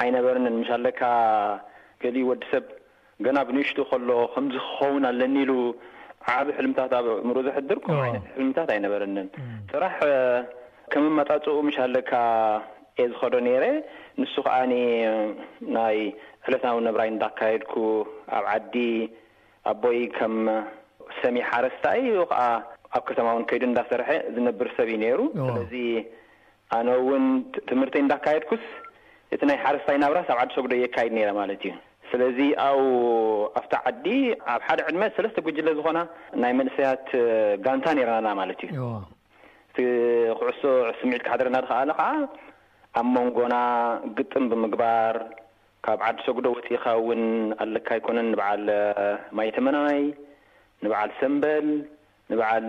[0.02, 1.02] ኣይነበረንን ምሻለካ
[2.02, 2.64] ገሊ ወዲ ሰብ
[3.26, 5.52] ገና ብንውሽጡ ከሎ ከምዝ ክኸውን ኣለኒ ኢሉ
[6.34, 7.78] ዓቢ ሕልምታት ኣብ እምሩ ዘሕድር
[8.08, 9.28] ይነት ሕልምታት ኣይነበረንን
[9.70, 9.96] ፅራሕ
[10.92, 12.12] ከም መጣፅኡ ምሻለካ
[13.00, 13.64] የ ዝኸዶ ኔይረ
[14.20, 14.72] ንሱ ከዓኒ
[15.76, 15.98] ናይ
[16.46, 17.74] ሕለታዊ ነብራይ እንዳካየድኩ
[18.36, 18.74] ኣብ ዓዲ
[19.72, 20.36] ኣቦይ ከም
[21.20, 22.40] ሰሚ ሓረስታ እዩ ከዓ
[22.96, 25.74] ኣብ ከተማእውን ከይዱ እንዳሰርሐ ዝነብር ሰብ እዩ ነይሩ ስለዚ
[26.78, 27.26] ኣነ እውን
[27.70, 28.64] ትምህርቲ እንዳካየድኩስ
[29.34, 31.72] እቲ ናይ ሓረስታይ ናብራስ ኣብ ዓዲ ሰጉዶ የካይድ ነራ ማለት እዩ
[32.10, 32.80] ስለዚ ኣው
[33.60, 34.06] ኣብታ ዓዲ
[34.52, 35.98] ኣብ ሓደ ዕድመ ሰለስተ ጉጅለ ዝኾና
[36.42, 37.08] ናይ መንሰያት
[37.64, 38.78] ጋንታ ነረናና ማለት እዩ
[40.38, 40.62] ኩዕሶ
[41.00, 42.06] ስምዒት ካሕድረና ድከዓ ከዓ
[43.00, 43.56] ኣብ መንጎና
[44.18, 45.16] ግጥም ብምግባር
[45.86, 47.22] ካብ ዓዲ ሰግዶ ወፂኢካ እውን
[47.64, 48.64] ኣለካ ኣይኮነን ንበዓል
[49.38, 50.02] ማየተመናይ
[50.84, 51.68] ንበዓል ሰንበል
[52.30, 52.66] ንበዓል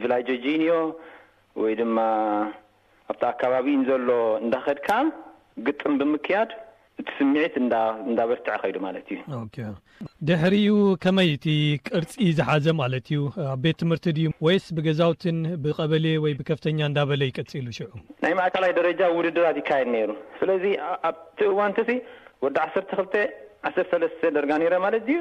[0.00, 0.72] ቪላጅጂኒዮ
[1.64, 1.98] ወይ ድማ
[3.12, 4.10] ኣብቲ ኣከባቢን ዘሎ
[4.44, 4.88] እንዳኸድካ
[5.66, 6.50] ግጥም ብምክያድ
[7.00, 9.20] እቲ ስሚዒት እንዳበርትዐ ኸይዱ ማለት እዩ
[10.28, 11.46] ድሕሪኡ ከመይ እቲ
[11.88, 13.20] ቅርፂ ዝሓዘ ማለት እዩ
[13.52, 17.90] ኣብ ቤት ትምህርቲ ድዩ ወይስ ብገዛውትን ብቀበሌ ወይ ብከፍተኛ እንዳ በለ ይቀፂሉ ሽዑ
[18.24, 20.64] ናይ ማእከላይ ደረጃ ውድድራት ይካየድ ነይሩ ስለዚ
[21.10, 21.76] ኣብቲ እዋንተ
[22.44, 23.14] ወዲ ዓሰርተ ክልተ
[23.68, 25.18] ዓሰርተ ሰለስተ ደርጋ ነይረ ማለት ዩ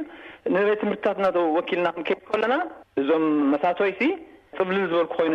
[0.55, 1.27] ንቤት ትምህርትታት እና
[1.57, 1.87] ወኪልና
[2.31, 2.55] ከለና
[3.01, 4.01] እዞም መሳተይሲ
[4.59, 5.33] ፅብልል ዝበልኩ ኮይኑ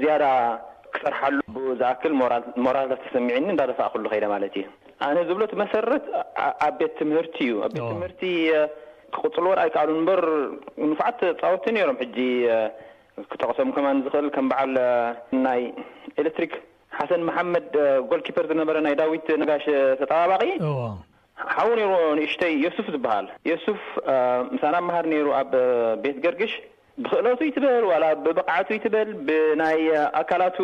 [0.00, 0.24] ዝያዳ
[0.94, 2.12] ክፅርሓሉ ብዝኣክል
[2.66, 4.64] ሞራል ተሰሚዐኒ እንዳደፋእ ክሉ ኸይዳ ማለት እዩ
[5.06, 6.04] ኣነ ዝብሎት መሰረት
[6.66, 8.22] ኣብ ቤት ምህርቲ እዩ ኣብ ቤት ትምህርቲ
[9.14, 10.22] ክቕፅል ወር ኣይከኣሉ እምበር
[10.90, 12.18] ንፋዓት ፃወቲ ነይሮም ሕጂ
[13.30, 14.74] ክተቐሶም ከማን ዝኽእል ከም በዓል
[15.46, 15.62] ናይ
[16.20, 16.52] ኤሌክትሪክ
[16.98, 17.68] ሓሰን መሓመድ
[18.10, 19.64] ጎልኪፐር ዝነበረ ናይ ዳዊት ነጋሽ
[20.00, 20.44] ተጠባባቂ
[21.54, 23.82] ሓዉ ነሩ ንእሽተይ ዮሱፍ ዝበሃል የሱፍ
[24.54, 25.52] ምሳና ኣምሃር ነሩ ኣብ
[26.02, 26.52] ቤት ገርግሽ
[27.04, 29.80] ብኽእለቱ ይትበል ዋላ ብበቃዕቱ ትበል ብናይ
[30.20, 30.58] ኣካላቱ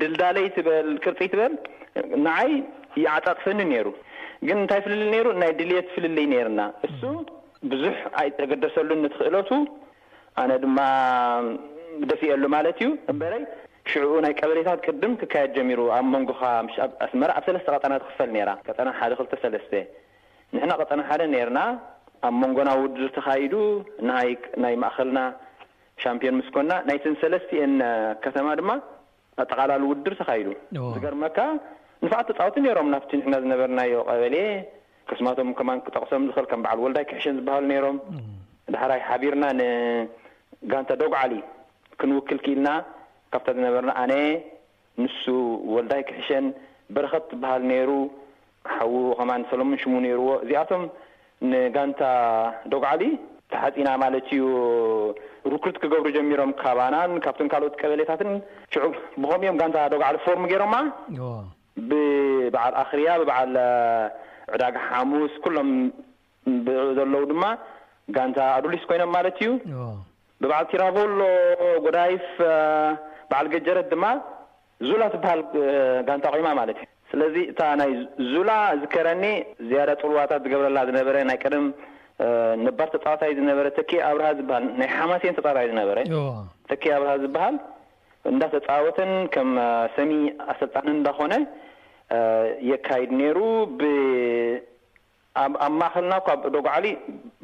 [0.00, 1.52] ድልዳለይ ትበል ቅርፂ ትበል
[2.26, 2.50] ንዓይ
[3.02, 3.88] ይዓፃጥፈኒ ነይሩ
[4.46, 7.00] ግን እንታይ ፍልል ይሩ ናይ ድልየት ፍልልይ ነርና እሱ
[7.70, 9.50] ብዙሕ ኣይተገደሰሉ ንትኽእለቱ
[10.42, 10.78] ኣነ ድማ
[12.10, 13.42] ደፊየሉ ማለት እዩበይ
[13.92, 16.42] ሽዑ ናይ ቀበሌታት ቅድም ክካየድ ጀሚሩ ኣብ መንጎካ
[17.04, 19.72] ኣስመ ኣብ ሰለስተ ቀጠና ትኽፈል ነራ ቀጠና ሓደ ክልተ ሰለስተ
[20.54, 21.60] ንሕና ቀጠና ሓደ ነርና
[22.28, 23.54] ኣብ መንጎና ውድር ተካይዱ
[24.62, 25.20] ናይ ማእኸልና
[26.02, 27.72] ሻምፒዮን ምስኮንና ናይንሰለስተን
[28.24, 28.70] ከተማ ድማ
[29.42, 30.48] ኣብጠቃላሉ ውድር ተካይዱ
[30.96, 31.38] ዝገርመካ
[32.04, 34.36] ንፋዕል ተፃወቲ ነይሮም ናብቲ ንና ዝነበርናዮ ቀበል
[35.10, 37.96] ክስማቶም ከማ ክጠቕሶም ዝኽእል ከም በዓል ወልዳይ ክሕሸን ዝብሃሉ ነይሮም
[38.74, 41.34] ዳህራይ ሓቢርና ንጋንታ ደጉዓሊ
[42.00, 42.68] ክንውክል ክኢልና
[43.32, 44.12] ካብታ ዝነበርና ኣነ
[45.02, 45.22] ንሱ
[45.74, 46.46] ወልዳይ ክሕሸን
[46.94, 47.90] ብረኸብ ትበሃል ነይሩ
[48.74, 50.82] ሓዉ ኸማ ሰለሙን ሽሙ ነይርዎ እዚኣቶም
[51.50, 52.00] ንጋንታ
[52.72, 53.02] ደጉዓሊ
[53.52, 54.40] ተሓፂና ማለት እዩ
[55.52, 58.30] ርክርት ክገብሩ ጀሚሮም ካባናን ካብቶም ካልኦት ቀበሌታትን
[58.74, 58.84] ሽዑ
[59.22, 60.74] ብከምእዮም ጋንታ ደግዓሊ ፎርም ገይሮማ
[61.90, 63.54] ብበዓል ኣክርያ ብበዓል
[64.54, 65.70] ዕዳጋ ሓሙስ ኩሎም
[66.66, 67.44] ብዑ ዘለዉ ድማ
[68.16, 69.50] ጋንታ ኣድሊስ ኮይኖም ማለት እዩ
[70.42, 71.18] ብበዓል ቲራቦሎ
[71.86, 72.26] ጎዳይፍ
[73.30, 74.04] በዓል ገጀረት ድማ
[74.88, 75.40] ዙላ ትበሃል
[76.08, 77.90] ጋንታ ኣቂማ ማለት እዩ ስለዚ እታ ናይ
[78.32, 78.50] ዙላ
[78.80, 79.24] ዝከረኒ
[79.68, 81.64] ዝያዳ ጥልዋታት ዝገብረላ ዝነበረ ናይ ቀደም
[82.66, 85.98] ነባር ተፃወታዩ ዝነበረ ተኪ ኣብርሃ ዝበሃል ናይ ሓማሴን ተፃወታይ ዝነበረ
[86.70, 87.56] ተኪ ኣብርሃ ዝበሃል
[88.30, 89.50] እንዳተፃወትን ከም
[89.96, 90.12] ሰሚ
[90.52, 91.34] ኣሰልጣንን እንዳኮነ
[92.70, 93.38] የካይድ ነይሩ
[93.80, 96.86] ብኣብ ማእኸልና ካብ ደጉዓሊ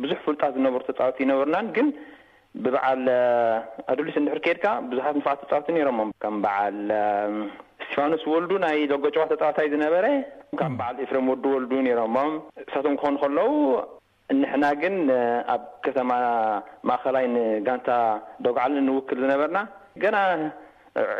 [0.02, 1.68] ብዙሕ ፍሉጣት ዝነብሩ ተፃወት ይነበሩናግ
[2.62, 3.00] ብበዓል
[3.92, 6.76] ኣድልስ ንድሕርክድካ ብዙሓት ንፍዕት ተጻወቱ ነይሮሞም ከም በዓል
[7.86, 10.06] ስቴፋኖስ ወልዱ ናይ ዘጎጨዋ ተጻወታይ ዝነበረ
[10.60, 12.30] ከም በዓል ኤፍረም ወዱ ወልዱ ነይሮሞም
[12.72, 13.50] ሳቶም ክኾኑ ከለዉ
[14.40, 14.94] ንሕና ግን
[15.54, 16.10] ኣብ ከተማ
[16.90, 17.90] ማእኸላይ ንጋንታ
[18.46, 19.58] ደግዓልን ንውክል ዝነበርና
[20.04, 20.16] ገና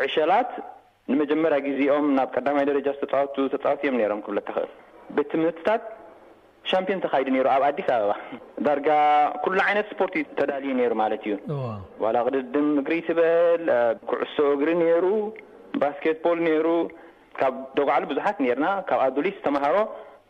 [0.07, 0.51] ዕሸላት
[1.11, 4.71] ንመጀመርያ ጊዜኦም ናብ ቀዳማይ ደረጃ ዝተጻወቱ ተጻወት እዮም ነይሮም ክብለካኽእል
[5.15, 5.83] ብትምህርትታት
[6.69, 8.13] ሻምፒን ተካይዲ ሩ ኣብ ኣዲስ ኣበባ
[8.65, 8.89] ዳርጋ
[9.43, 11.33] ኩላ ዓይነት ስፖርት ተዳልዩ ይሩ ማለት እዩ
[12.03, 13.63] ዋላ ቅድድም ምግሪ ትበል
[14.09, 15.05] ኩዕሶ እግሪ ነይሩ
[15.81, 16.69] ባስኬትቦል ይሩ
[17.39, 19.77] ካብ ደጓዓሉ ብዙሓት ርና ካብ ኣዶሊስ ተማሃሮ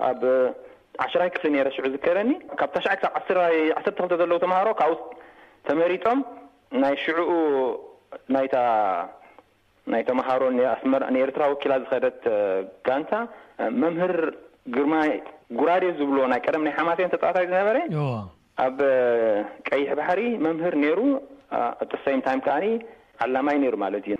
[0.09, 0.21] ኣብ
[1.03, 3.15] ዓሸራይ ክፍሊ ረ ሽዑ ዝከረኒ ካብ ታሸ ክሳብ
[3.77, 4.97] ዓሰርተ ክልተ ዘለ ተማሃሮ ካብኡ
[5.69, 6.19] ተመሪጦም
[6.83, 7.31] ናይ ሽዑኡ
[9.93, 10.41] ናይ ተመሃሮ
[11.25, 12.21] ኤርትራ ወኪላ ዝኸደት
[12.87, 13.13] ጋንታ
[13.81, 14.13] መምህር
[14.75, 15.11] ግርማይ
[15.59, 17.77] ጉራዴ ዝብሎ ናይ ቀደም ናይ ሓማሴን ተፃታይ ዝነበረ
[18.65, 18.77] ኣብ
[19.69, 20.99] ቀይሕ ባሕሪ መምህር ነይሩ
[21.81, 22.57] ኣፀስታይም ታይም ከዓ
[23.25, 24.15] ዓላማይ ነይሩ ማለት እዩ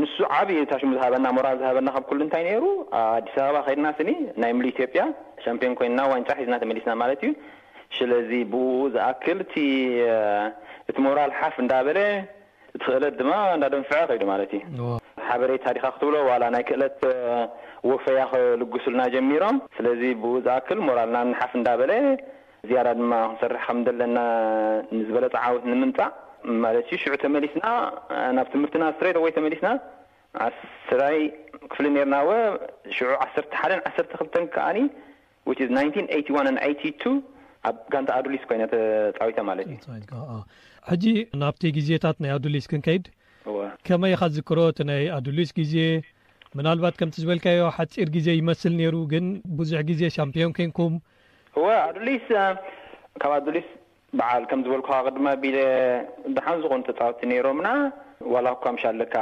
[0.00, 2.66] ንሱ ዓብ ታሽሙ ዝበና ሞራል ዝሃበና ካብ ኩል ንታይ ሩ
[3.00, 4.10] ኣዲስ ኣበባ ኸይድና ስኒ
[4.42, 5.02] ናይ ምሉ ኢትዮጵያ
[5.44, 7.32] ሻምፒዮን ኮይንና ዋይንፃ ሒዝና ተመሊስና ማለት እዩ
[7.98, 9.64] ስለዚ ብኡ ዝኣክል ቲ
[10.90, 11.98] እቲ ሞራል ሓፍ እንዳበለ
[12.76, 14.88] እትክእለት ድማ እንዳደንፍዐ ኸይዱ ማለት እዩ
[15.66, 17.00] ታሪካ ክትብሎ ላ ናይ ክእለት
[17.90, 21.92] ወፈያ ክልግሱልና ጀሚሮም ስለዚ ብኡ ዝኣክል ሞራልና ንሓፍ እንዳበለ
[22.68, 24.18] ዝያራ ድማ ክንሰርሕ ከም ዘለና
[24.96, 26.12] ንዝበለ ፃዓወት ንምምፃእ
[26.64, 27.66] ማለት ዩ ሽዑ ተመሊስና
[28.38, 29.68] ናብ ትምህርትና ኣስስራይ ይ ተመሊስና
[30.46, 31.18] ኣስራይ
[31.72, 32.30] ክፍሊ ርናወ
[32.96, 34.80] ሽዑ ዓሰርተ ሓን ዓሰርተ ክልተ ከዓኒ
[37.04, 37.14] ቱ
[37.68, 41.04] ኣብ ጋንታ ኣዱሊስ ኮይ ተፃዊተ ማለት እሕጂ
[41.42, 43.06] ናብቲ ጊዜታት ናኣዱሊስ ክከይድ
[43.86, 45.74] ከመይ ካዝክሮቲ ናይ ኣድሉስ ግዜ
[46.58, 49.26] ምናልባት ከምቲ ዝበልካዮ ሓፂር ግዜ ይመስል ሩ ግን
[49.58, 50.94] ብዙሕ ግዜ ሻምፒዮን ኮንኩም
[51.88, 52.26] ኣድሊስ
[53.22, 53.68] ካብ ኣሊስ
[54.18, 55.52] በዓል ከምዝበልኩድማ ቢ
[56.36, 57.68] ደሓን ዝኾኑ ተፃወቲ ሮምና
[58.34, 59.14] ዋላ ኳ ሻለካ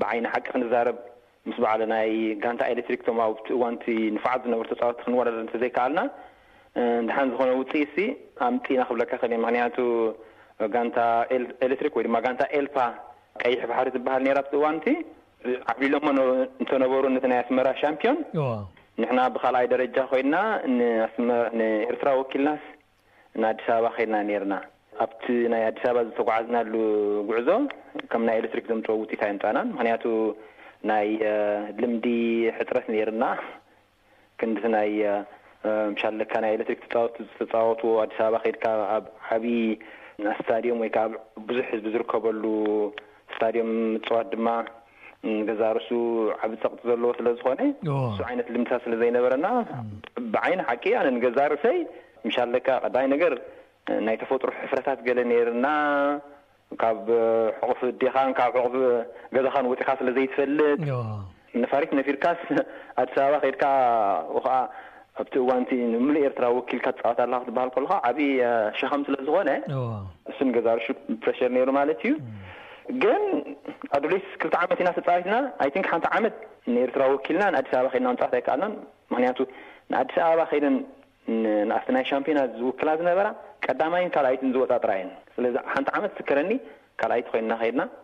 [0.00, 0.98] ብዓይኒ ሓቂ ክንዛረብ
[1.48, 2.10] ምስ በዕለ ናይ
[2.44, 3.84] ጋንታ ኤሌትሪክ ቶ ኣብ እዋንቲ
[4.14, 5.28] ንፋዓት ዝነሩ ተፃወቲ ክንወዳ
[5.64, 6.00] ዘይከልና
[7.08, 7.92] ድሓን ዝኾነ ውፅኢት
[8.46, 9.76] ኣብምፅና ክብለካ ክእል ምክንያቱ
[10.74, 10.98] ጋንታ
[11.66, 12.76] ኤሌትሪክ ወድማ ንታ ኤልፓ
[13.44, 14.86] ቀይሕ ባሕሪ ዝበሃል ነራ እዋንቲ
[15.72, 16.10] ዓብሊሎ ሞ
[16.62, 18.18] እንተነበሩ ነቲ ናይ ኣስመራ ሻምፒዮን
[19.02, 20.36] ንሕና ብካልኣይ ደረጃ ኮይና
[21.58, 22.62] ንኤርትራ ወኪልናስ
[23.42, 24.54] ንኣዲስ ኣበባ ኸይድና ኔርና
[25.04, 26.72] ኣብቲ ናይ ኣዲስ ኣበባ ዝተጓዓዝናሉ
[27.30, 27.48] ጉዕዞ
[28.12, 30.04] ከም ናይ ኤሌትሪክ ዘምፅ ውጢኢታይምፃእናን ምክንያቱ
[30.90, 31.08] ናይ
[31.82, 32.06] ልምዲ
[32.58, 33.24] ሕፅረት ኔይርና
[34.40, 34.90] ክንዲቲ ናይ
[35.92, 37.04] ምሻለካ ናይ ኤሌትሪክ ተወ
[37.36, 38.64] ዝተፃወትዎ ኣዲስ ኣበባ ከድካ
[38.96, 39.04] ኣብ
[39.36, 39.50] ዓብዪ
[40.34, 41.04] ኣስታዲዮም ወይከዓ
[41.48, 42.42] ብዙሕ ህዝቢ ዝርከበሉ
[43.36, 43.70] ስታድዮም
[44.06, 44.48] ፅዋት ድማ
[45.30, 45.88] ንገዛርሱ
[46.44, 47.60] ዓብ ፀቕቲ ዘለዎ ስለ ዝኾነ
[48.08, 49.46] ንሱ ዓይነት ልምድታ ስለ ዘይነበረና
[50.34, 51.78] ብዓይኒ ሓቂ ኣነ ንገዛ ርእሰይ
[52.26, 53.34] ምሻደካ ቀዳይ ነገር
[54.06, 55.66] ናይ ተፈጥሩ ሕፍረታት ገለ ነይርና
[56.82, 57.02] ካብ
[57.60, 58.74] ሕቁፍ ዴኻን ካብ ሕቁፍ
[59.36, 60.80] ገዛኻን ወፂካ ስለ ዘይትፈልጥ
[61.62, 62.40] ነፋሪት ነፊርካስ
[63.02, 63.64] ኣዲሰበባ ኼድካ
[64.46, 64.50] ከዓ
[65.20, 68.26] ኣብቲ እዋንቲ ንምሉይ ኤርትራ ወኪልካ ትፃወት ኣለካ ክትበሃል ከልካ ዓብዪ
[68.80, 69.50] ሸከም ስለ ዝኾነ
[70.30, 70.86] እሱ ንገዛርሹ
[71.24, 72.14] ፕሬሽር ነይሩ ማለት እዩ
[73.02, 73.06] ግ
[73.96, 75.36] ኣሊስ ክ ዓት ኢ ፃቢት ቲ ት ኤትራ ልና
[75.74, 78.44] ዲ ክቱ ኣዲስ በባ
[82.00, 83.06] ይ ሻና ዝውክላ ዝ
[84.16, 85.02] ቀይ ይት ዝፃጥራየ
[86.16, 86.50] ቲ ከረኒ
[86.98, 88.00] ቲ ኮይኑናድናናብ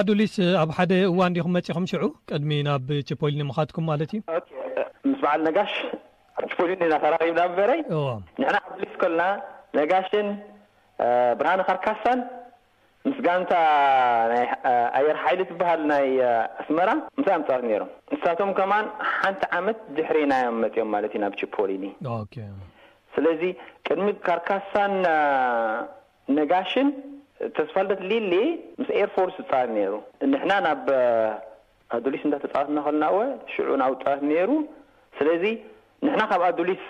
[0.00, 1.28] ኣስ ኣ እዋ
[2.50, 2.62] ሚ
[6.56, 6.64] ፖ
[11.34, 12.16] ም ሽሃ
[13.08, 13.52] ምስጋንታ
[14.32, 14.42] ናይ
[14.98, 16.06] ኣየር ሓይሊ ትበሃል ናይ
[16.62, 16.90] ኣስመራ
[17.20, 18.72] ምሳ ዮ ፅወት ኔሮም እንስቶም ከማ
[19.18, 21.84] ሓንቲ ዓመት ዝሕሪናዮም መፂኦም ማለት እዩ ናብ ችፖሊን
[23.14, 23.42] ስለዚ
[23.86, 24.92] ቅድሚ ካርካሳን
[26.38, 26.88] ነጋሽን
[27.56, 28.34] ተስፋልዶት ሌሊ
[28.80, 29.94] ምስ ኤርፎርስ ዝፃባት ይሩ
[30.32, 30.84] ንሕና ናብ
[31.96, 33.04] ኣዱሊስ እንታተፃወትና ከልና
[33.52, 34.50] ሽዑ ናው ፅባት ነይሩ
[35.18, 35.44] ስለዚ
[36.04, 36.84] ንሕና ካብ ኣዱሊስ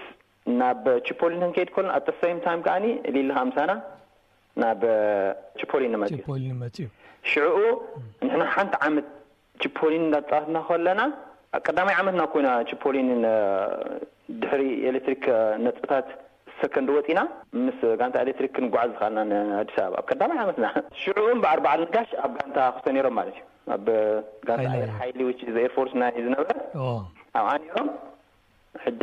[0.62, 2.76] ናብ ችፖሊን ክንከይድከልና ኣሰከዓ
[3.16, 3.70] ሊካምሳና
[4.62, 4.80] ናብ
[5.72, 6.38] ፖሊንእሽዑ
[8.30, 9.06] ንና ሓንቲ ዓመት
[9.62, 11.02] ቺፖሊን እዳባትና ከለና
[11.58, 12.50] ኣብቀዳማይ ዓመትና ኮይና
[12.82, 13.22] ፖሊንን
[14.42, 15.22] ድሕሪ ኤሌትሪክ
[15.64, 16.08] ነጥብታት
[16.60, 17.20] ሰኮንዶ ወፂና
[17.66, 19.18] ምስ ጋንታ ኤሌትሪክንጓዓዝ ዝክልና
[19.60, 20.66] ኣዲስ ኣበብ ኣብ ቀዳማይ ዓመትና
[21.00, 25.88] ሽዑኡ ብኣርበዓል ንጋሽ ኣብ ጋንታ ክተ ኔሮም ማለት እዩ ኣብ ሊ ርፎር
[26.26, 26.56] ዝነበር
[27.40, 27.88] ኣብኣ ሮም
[28.84, 28.98] ሕዚ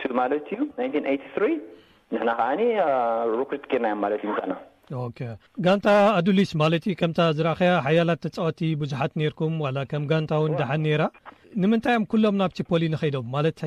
[0.00, 0.58] ቱ ማለት እዩ
[2.12, 5.26] ንሕናከዓ ክሪት ገናዮማት እ
[5.64, 5.86] ጋንታ
[6.18, 9.54] ኣዱሊሽ ማለት ከም ዝረእከያ ሓያላት ተፃወቲ ብዙሓት ርኩም
[9.90, 11.06] ከም ጋንታእውን ድሓን ራ
[11.62, 13.58] ንምንታይ እኦም ሎም ናብ ፖሊንከይዶም ማለት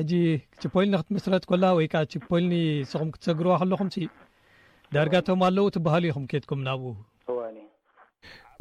[0.74, 1.86] ፖል ክትመስረጥ ኮላ ወይ
[2.30, 2.54] ፖልኒ
[2.92, 3.90] ስኹም ክትሰግርዋ ለኹም
[4.96, 6.90] ዳርጋቶም ኣለው ትበሃሉ ዩ ምከትኩም ናብኡ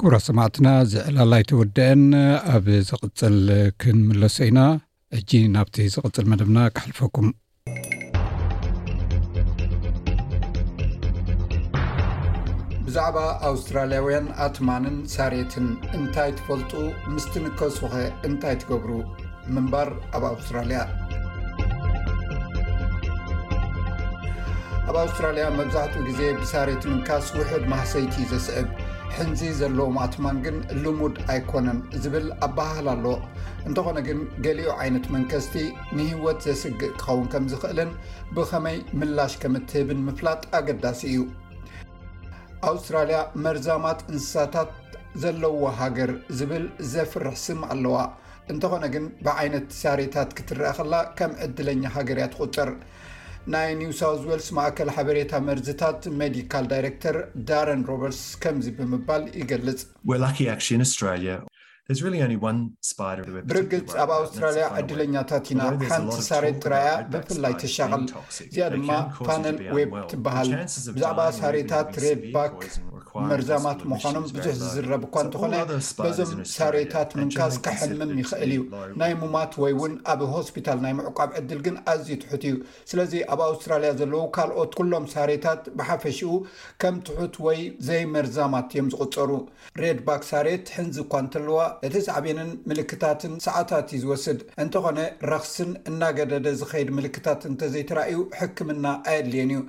[0.02, 2.04] ኩብራ ሰማዕትና ዝዕላላይ ተወደአን
[2.56, 3.38] ኣብ ዝቅፅል
[3.82, 4.62] ክንምለሶ ኢና
[5.56, 7.28] ናብቲ ዝቅፅል መደና ክልፈኩም
[12.94, 13.20] ብዛዕባ
[13.50, 15.68] ኣውስትራልያውያን ኣትማንን ሳሬትን
[15.98, 16.72] እንታይ ትፈልጡ
[17.12, 17.94] ምስትንከሱኸ
[18.28, 18.92] እንታይ ትገብሩ
[19.56, 20.80] ምንባር ኣብ ኣውስትራልያ
[24.92, 28.68] ኣብ ኣውስትራልያ መብዛሕትኡ ግዜ ብሳሬት ምንካስ ውሕድ ማህሰይቲ ዘስዕብ
[29.20, 33.06] ሕንዚ ዘለዎም ኣትማን ግን ልሙድ ኣይኮነን ዝብል ኣባህል ኣሎ
[33.70, 35.56] እንተኾነ ግን ገሊኡ ዓይነት መንከስቲ
[36.00, 37.94] ንህወት ዘስግእ ክኸውን ከም ዝኽእልን
[38.38, 41.22] ብኸመይ ምላሽ ከም እትህብን ምፍላጥ ኣገዳሲ እዩ
[42.70, 44.72] ኣውስትራልያ መርዛማት እንስሳታት
[45.22, 47.98] ዘለዎ ሃገር ዝብል ዘፍርሕስም ኣለዋ
[48.52, 52.72] እንተኾነ ግን ብዓይነት ሳሬታት ክትረአ ከላ ከም ዕድለኛ ሃገር ያ ትቁጥር
[53.54, 57.18] ናይ ኒውሳውት ዌልስ ማእከል ሓበሬታ መርዝታት ሜዲካል ዳይሬክተር
[57.50, 59.82] ዳረን ሮበርትስ ከምዚ ብምባል ይገልጽ
[60.12, 61.38] ወላ ክሽን ኣስትራያ
[63.52, 65.62] ብርግፅ ኣብ ኣውስትራልያ ዕድለኛታት ኢና
[65.92, 68.04] ሓንቲ ሳሬት ጥራያ ብፍላይ ተሻቅል
[68.48, 68.90] እዚኣ ድማ
[69.28, 72.56] ፋነል ዌብ ትበሃልብዛዕባ ሳሬታት ሬድ ባክ
[73.30, 75.56] መርዛማት ምኳኖም ብዙሕ ዝዝረብ እኳ እንተኾነ
[76.04, 78.62] በዞም ሳሬታት ምንካዝ ካሕምም ይክእል እዩ
[79.02, 82.56] ናይ ሙማት ወይ ውን ኣብ ሆስፒታል ናይ ሙዕቋብ ዕድል ግን ኣዝዩ ትሑት እዩ
[82.92, 86.32] ስለዚ ኣብ ኣውስትራልያ ዘለው ካልኦት ኩሎም ሳሬታት ብሓፈሽኡ
[86.84, 87.60] ከም ትሑት ወይ
[87.90, 89.30] ዘይ መርዛማት እዮም ዝቁፀሩ
[89.84, 95.00] ሬድ ባክ ሳሬት ሕንዚ እኳ እንተለዋ እቲ ሳዕቢንን ምልክታትን ሰዓታት ዩ ዝወስድ እንተኾነ
[95.32, 99.62] ረክስን እናገደደ ዝኸይድ ምልክታት እንተዘይተረእዩ ሕክምና ኣየድልየን እዩ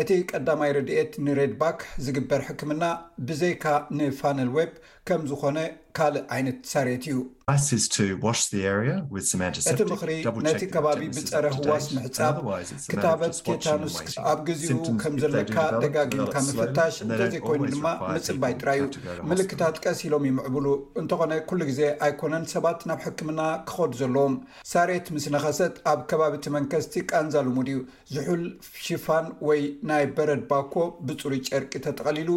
[0.00, 2.84] እቲ ቀዳማይ ረድኤት ንሬድባክ ዝግበር ሕክምና
[3.28, 3.64] ብዘይካ
[3.98, 4.72] ንፋነል ወብ
[5.10, 5.56] ከም ዝኮነ
[5.98, 8.04] ካልእ ዓይነት ሳሬት እዩእቲ
[9.92, 10.10] ምክሪ
[10.46, 12.36] ነቲ ከባቢ ብፀረ ህዋስ ምሕፃብ
[12.92, 13.96] ክታበት ቴታንስ
[14.32, 18.86] ኣብ ግዚኡ ከምዘለካ ደጋጊምካ መፈታሽ እንተዘይኮይኑ ድማ ምፅልባይ ጥራ ዩ
[19.32, 20.66] ምልክታት ቀስ ኢሎም ይምዕብሉ
[21.02, 23.40] እንተኾነ ኩሉ ግዜ ኣይኮነን ሰባት ናብ ሕክምና
[23.72, 24.36] ክኸዱ ዘለዎም
[24.74, 27.78] ሳሬት ምስ ነኸሰጥ ኣብ ከባቢቲ መንከስቲ ቃንዛልሙድ ዩ
[28.14, 28.44] ዝሑል
[28.86, 30.74] ሽፋን ወይ ናይ በረድ ባኮ
[31.08, 32.30] ብፁሩይ ጨርቂ ተጠቐሊሉ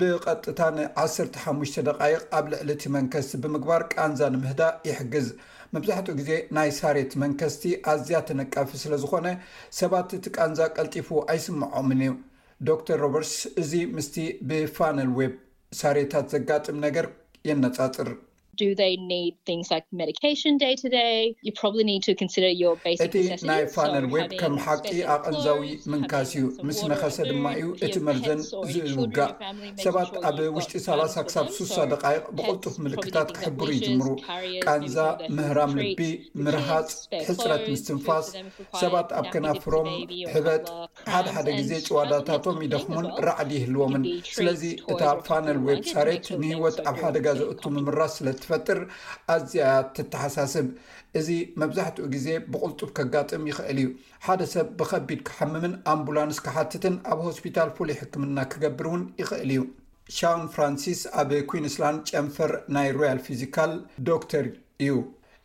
[0.00, 5.26] ብቐጥታ ን 15 ደቃይቕ ኣብ ልዕሊ እቲ መንከስቲ ብምግባር ቃንዛ ንምህዳ ይሕግዝ
[5.74, 9.26] መብዛሕትኡ ግዜ ናይ ሳሬቲ መንከስቲ ኣዝያ ተነቃፊ ስለ ዝኾነ
[9.80, 12.10] ሰባት እቲ ቃንዛ ቀልጢፉ ኣይስምዖምን እዩ
[12.68, 14.16] ዶክር ሮበርስ እዚ ምስቲ
[14.50, 15.34] ብፋነል ዌብ
[15.82, 17.08] ሳሬታት ዘጋጥም ነገር
[17.50, 18.08] የነጻፅር
[18.54, 18.64] እቲ
[23.50, 25.60] ናይ ፋነል ዌብ ከም ሓቂ ኣቐንዛዊ
[25.92, 28.40] ምንካስ እዩ ምስ መኸሰ ድማ እዩ እቲ መርዘን
[28.72, 29.30] ዝእልውጋእ
[29.84, 34.06] ሰባት ኣብ ውሽጢ ሳላ ክሳብ ሱሳ ደቃይቅ ብቆልጡፍ ምልክታት ክሕብሩ ይጅምሩ
[34.66, 34.96] ቀንዛ
[35.36, 36.00] ምህራም ልቢ
[36.44, 36.88] ምርሃፅ
[37.28, 38.28] ሕፅረት ምስትንፋስ
[38.82, 39.88] ሰባት ኣብ ከናፍሮም
[40.34, 40.66] ሕበጥ
[41.14, 44.04] ሓደ ሓደ ግዜ ጭዋዳታቶም ይደክሙን ረዕዲ ይህልዎምን
[44.36, 48.78] ስለዚ እታ ፋነል ዌብ ሳሬት ንህወት ኣብ ሓደጋ ዘእቱ ምምራስ ስ ትፈጥር
[49.34, 49.64] ኣዝያ
[49.96, 50.66] ትተሓሳስብ
[51.20, 51.28] እዚ
[51.60, 53.88] መብዛሕትኡ ግዜ ብቁልጡፍ ከጋጥም ይኽእል እዩ
[54.24, 59.62] ሓደ ሰብ ብከቢድ ክሓምምን ኣምቡላንስ ክሓትትን ኣብ ሆስፒታል ፍሉይ ሕክምና ክገብር እውን ይኽእል እዩ
[60.18, 63.74] ሻውን ፍራንሲስ ኣብ ኩንስላንድ ጨንፈር ናይ ሮያል ፊዚካል
[64.10, 64.46] ዶክተር
[64.84, 64.94] እዩ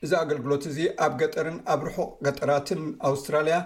[0.05, 3.57] እዚ ኣገልግሎት እዚ ኣብ ገጠርን ኣብ ርሑቕ ገጠራትን ኣውስትራልያ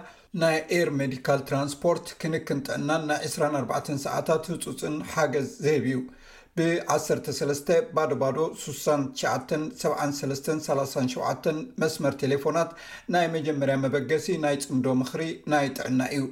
[0.42, 5.98] ናይ ኤር ሜዲካል ትራንስፖርት ክንክንጥዕናን ናይ 24 ሰዓታት ህፁፅን ሓገዝ ዝህብ እዩ
[6.58, 11.48] ብ13 ባዶ ባዶ 69 7337
[11.82, 12.70] መስመር ቴሌፎናት
[13.16, 16.24] ናይ መጀመርያ መበገሲ ናይ ጽምዶ ምኽሪ ናይ ጥዕና እዩ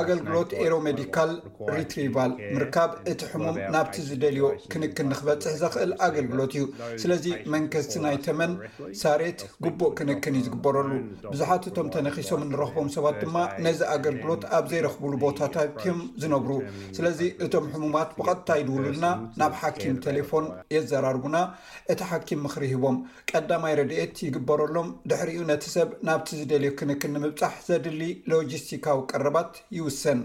[0.00, 1.30] ኣገልግሎት ኤሮሜዲካል
[1.76, 6.64] ሪትሪቫል ምርካብ እቲ ሕሙም ናብቲ ዝደልዮ ክንክን ንክበፅሕ ዘክእል ኣገልግሎት እዩ
[7.02, 8.54] ስለዚ መንከስቲ ናይ ተመን
[9.02, 10.90] ሳሬት ጉቡእ ክንክን እዩ ዝግበረሉ
[11.34, 13.38] ብዙሓት እቶም ተነኪሶም እንረክቦም ሰባት ድማ
[13.68, 16.50] ነዚ ኣገልግሎት ኣብ ዘይረኽብሉ ቦታታት ዮም ዝነብሩ
[16.98, 19.06] ስለዚ እቶም ሕሙማት ብቐጥታይ ድውሉልና
[19.42, 20.44] ናብ ሓኪም ቴሌፎን
[20.78, 21.36] የዘራርቡና
[21.94, 23.30] እቲ ሓኪም ምክሪ ሂቦምቀ
[23.90, 30.20] ድት ይግበረሎም ድሕሪኡ ነቲ ሰብ ናብቲ ዝደልዩ ክንክል ንምብፃሕ ዘድሊ ሎጂስቲካዊ ቀረባት ይውሰን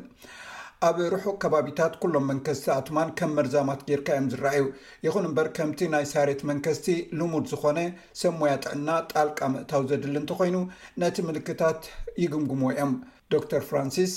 [0.87, 4.63] ኣብ ርሑቅ ከባቢታት ኩሎም መንከስቲ ኣትማን ከም መርዛማት ጌርካ እዮም ዝረኣዩ
[5.05, 6.87] ይኹን እምበር ከምቲ ናይ ሳሬት መንከስቲ
[7.19, 7.79] ልሙድ ዝኾነ
[8.21, 10.57] ሰሞያ ጥዕና ጣልቃ ምእታዊ ዘድሊ እንተኮይኑ
[11.03, 11.81] ነቲ ምልክታት
[12.23, 12.93] ይግምግምዎ እዮም
[13.35, 14.13] ዶክተር ፍራንሲስ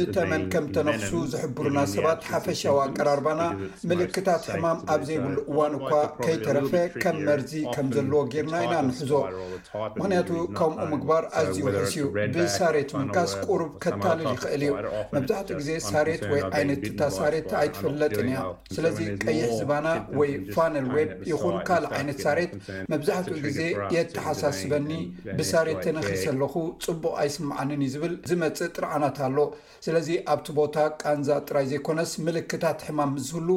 [0.00, 3.42] ብተመን ከም ተነክሱ ዝሕብሩና ሰባት ሓፈሻዊ ኣቀራርባና
[3.90, 5.90] ምልክታት ሕማም ኣብ ዘይብሉ እዋን እኳ
[6.24, 6.72] ከይተረፈ
[7.04, 12.02] ከም መርዚ ከም ዘለዎ ጌርና ኢና ንሕዞምክንያቱ ከምኡ ምግባር ኣዝዩ ውሕ እዩ
[12.36, 14.74] ብሳሬት ምንካስ ቁርብ ከታልል ይክእል እዩ
[15.16, 18.40] መብዛሕትኡ ግዜ ሳሬት ወይ ዓይነትእታ ሳሬት ኣይትፈለጥ ኒያ
[18.76, 19.86] ስለዚ ቀይሕ ዝባና
[20.20, 22.52] ወይ ፋነል ዌብ ይኹን ካልእ ዓይነት ሳሬት
[22.94, 23.58] መብዛሕትኡ ግዜ
[23.96, 24.02] የ
[24.58, 24.90] ስበኒ
[25.38, 26.54] ብሳሬትንክሰኣለኹ
[26.86, 29.38] ፅቡቅ ኣይስምዓንን እዩ ዝብል ዝመፅእ ጥርዓናት ኣሎ
[29.86, 33.48] ስለዚ ኣብቲ ቦታ ቃንዛ ጥራይ ዘይኮነስ ምልክታት ሕማም ዝህሉ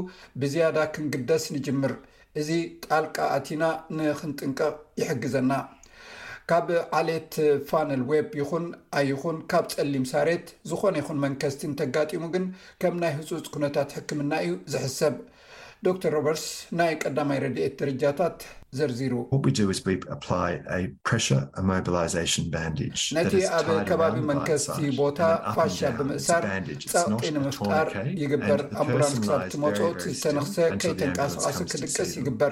[0.44, 1.94] ብዝያዳ ክንግደስ ንጅምር
[2.42, 2.50] እዚ
[2.86, 3.64] ጣልቃ ኣቲና
[3.98, 5.52] ንክንጥንቀቕ ይሕግዘና
[6.50, 6.68] ካብ
[6.98, 7.36] ዓሌት
[7.70, 8.66] ፋነል ወብ ይኹን
[9.00, 12.44] ኣይኹን ካብ ፀሊም ሳሬት ዝኾነ ይኹን መንከስቲ ንተጋጢሙ ግን
[12.84, 15.16] ከም ናይ ህፁፅ ኩነታት ሕክምና እዩ ዝሕሰብ
[15.86, 16.46] ዶተር ሮበርትስ
[16.80, 18.38] ናይ ቀዳማይ ረድኤት ድርጃታት
[18.76, 19.00] ነቲ
[23.58, 25.20] ኣብ ከባቢ መንከስቲ ቦታ
[25.56, 26.94] ፋሽ ብምእሳር ፀቕጢ
[27.36, 27.88] ንምፍጣር
[28.22, 32.52] ይግበር ኣምቡላንስክሳብመኦት ዝተነኽሰ ከይተንቃስቃሲ ክድቀስ ይግበር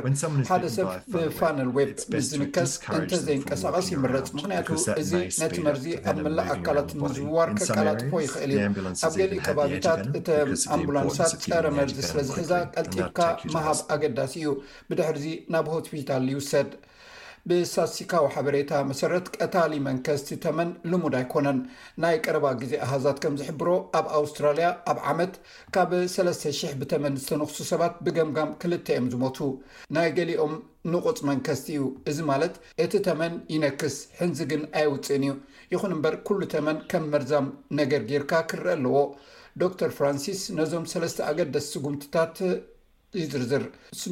[0.49, 4.69] ሓደ ሰብ ብፋንል ወብ ብዝንከስ እንተዘይቀሳቀስ ይምረፅ ምክንያቱ
[5.03, 5.11] እዚ
[5.43, 8.61] ነቲ መዚ ኣብ መላእ ኣካላት ንዝምዋር ከቀላጥፎ ይኽእል እዩ
[9.07, 10.29] ኣብ ገሊእ ከባቢታት እተ
[10.77, 13.19] ኣምቡላንስት ፀረ መርዚ ስበዝሒ ዛ ቀልጢብካ
[13.55, 14.47] መሃብ ኣገዳሲ እዩ
[14.91, 15.91] ብድሕርዚ ናብ ሆስፒ
[16.39, 16.71] ውሰድ
[17.49, 21.57] ብሳሲካዊ ሓበሬታ መሰረት ቀታሊ መንከስቲ ተመን ልሙድ ኣይኮነን
[22.03, 23.67] ናይ ቀረባ ግዜ ኣሃዛት ከም ዝሕብሮ
[23.99, 25.33] ኣብ ኣውስትራልያ ኣብ ዓመት
[25.75, 29.39] ካብ 300 ብተመን ዝተነኽሱ ሰባት ብገምጋም ክልተ እዮም ዝሞቱ
[29.97, 30.53] ናይ ገሊኦም
[30.93, 32.55] ንቑፅ መንከስቲ እዩ እዚ ማለት
[32.85, 35.35] እቲ ተመን ይነክስ ህንዚ ግን ኣይውፅእን እዩ
[35.75, 37.47] ይኹን እምበር ኩሉ ተመን ከም መርዛም
[37.81, 38.97] ነገር ጌርካ ክርአ ኣለዎ
[39.61, 42.37] ዶተር ፍራንሲስ ነዞም ሰለስተ ኣገደስ ስጉምትታት
[43.15, 43.63] እዩ ዝርዝር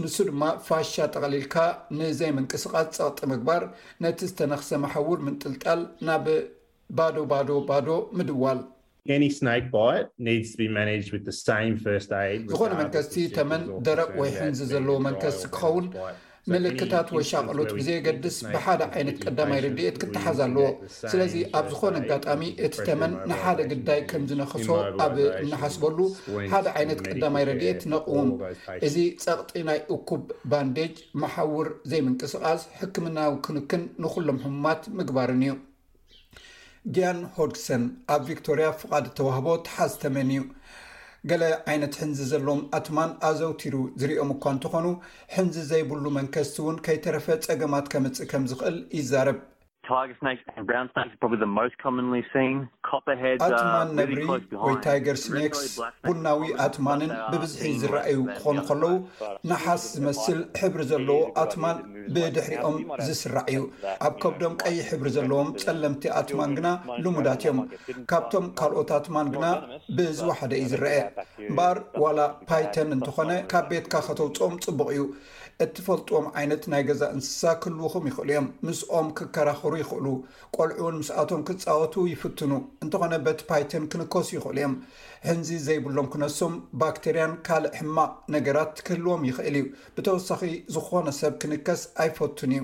[0.01, 1.55] ንሱ ድማ ፋሻ ተቐሊልካ
[1.99, 3.63] ንዘይ ምንቅስቃስ ፀቕጢ ምግባር
[4.03, 6.25] ነቲ ዝተነኽሰ መሓውር ምንጥልጣል ናብ
[6.97, 7.87] ባዶ ባዶ ባዶ
[8.17, 8.67] ምድዋልዝኾነ
[12.81, 15.87] መንከስቲ ተመን ደረቅ ወይ ሕንዚ ዘለዎ መንከስቲ ክኸውን
[16.51, 20.67] ምልክታት ወሻቀሎት ብዘየገድስ ብሓደ ዓይነት ቀዳማይ ረድኤት ክትሓዝ ኣለዎ
[21.11, 24.67] ስለዚ ኣብ ዝኮነ ኣጋጣሚ እቲ ተመን ንሓደ ግዳይ ከምዝነኽሶ
[25.05, 25.13] ኣብ
[25.43, 25.99] እናሓስበሉ
[26.53, 28.31] ሓደ ዓይነት ቀዳማይ ረድኤት ነቕውም
[28.87, 30.23] እዚ ፀቕጢ ናይ እኩብ
[30.53, 35.53] ባንዴጅ መሓውር ዘይ ምንቅስቃስ ሕክምናዊ ክንክን ንኩሎም ሕሙማት ምግባርን እዩ
[36.95, 37.83] ጃን ሆግሰን
[38.13, 40.41] ኣብ ቪክቶርያ ፍቃድ ተዋህቦ ትሓዝ ተመን እዩ
[41.29, 44.87] ገለ ዓይነት ሕንዚ ዘለዎም ኣትማን ኣዘውቲሩ ዝርኦም እኳ እንተኾኑ
[45.35, 49.37] ሕንዚ ዘይብሉ መንከስቲ እውን ከይተረፈ ጸገማት ከመጽእ ከም ዝኽእል ይዛረብ
[53.29, 54.17] ኣትማን ነብሪ
[54.65, 55.63] ወይ ታይገር ስኔክስ
[56.07, 58.93] ቡናዊ ኣትማንን ብብዝሒ ዝረኣዩ ክኾኑ ከለዉ
[59.51, 61.77] ንሓስ ዝመስል ሕብሪ ዘለዎ ኣትማን
[62.15, 62.77] ብድሕሪኦም
[63.07, 63.61] ዝስራዕ እዩ
[64.07, 66.67] ኣብ ከብዶም ቀይ ሕብሪ ዘለዎም ጸለምቲ ኣትማን ግና
[67.03, 67.59] ልሙዳት እዮም
[68.13, 69.45] ካብቶም ካልኦት ኣትማን ግና
[69.97, 70.95] ብዝዋሓደ እዩ ዝረአ
[71.49, 72.19] እምበኣር ዋላ
[72.49, 75.01] ፓይተን እንትኾነ ካብ ቤትካ ከተውፅኦም ፅቡቕ እዩ
[75.63, 80.05] እትፈልጥዎም ዓይነት ናይ ገዛ እንስሳ ክህልውኹም ይኽእሉ እዮም ምስኦም ክከራኸሩ ይኽእሉ
[80.55, 82.51] ቆልዑውን ምስኣቶም ክፃወቱ ይፍትኑ
[82.83, 84.73] እንተኾነ በቲ ፓይትን ክንከሱ ይኽእሉ እዮም
[85.29, 86.53] ህንዚ ዘይብሎም ክነሱም
[86.83, 89.65] ባክተርያን ካልእ ሕማቅ ነገራት ክህልዎም ይኽእል እዩ
[89.97, 90.41] ብተወሳኺ
[90.77, 92.63] ዝኾነ ሰብ ክንከስ ኣይፈቱን እዩ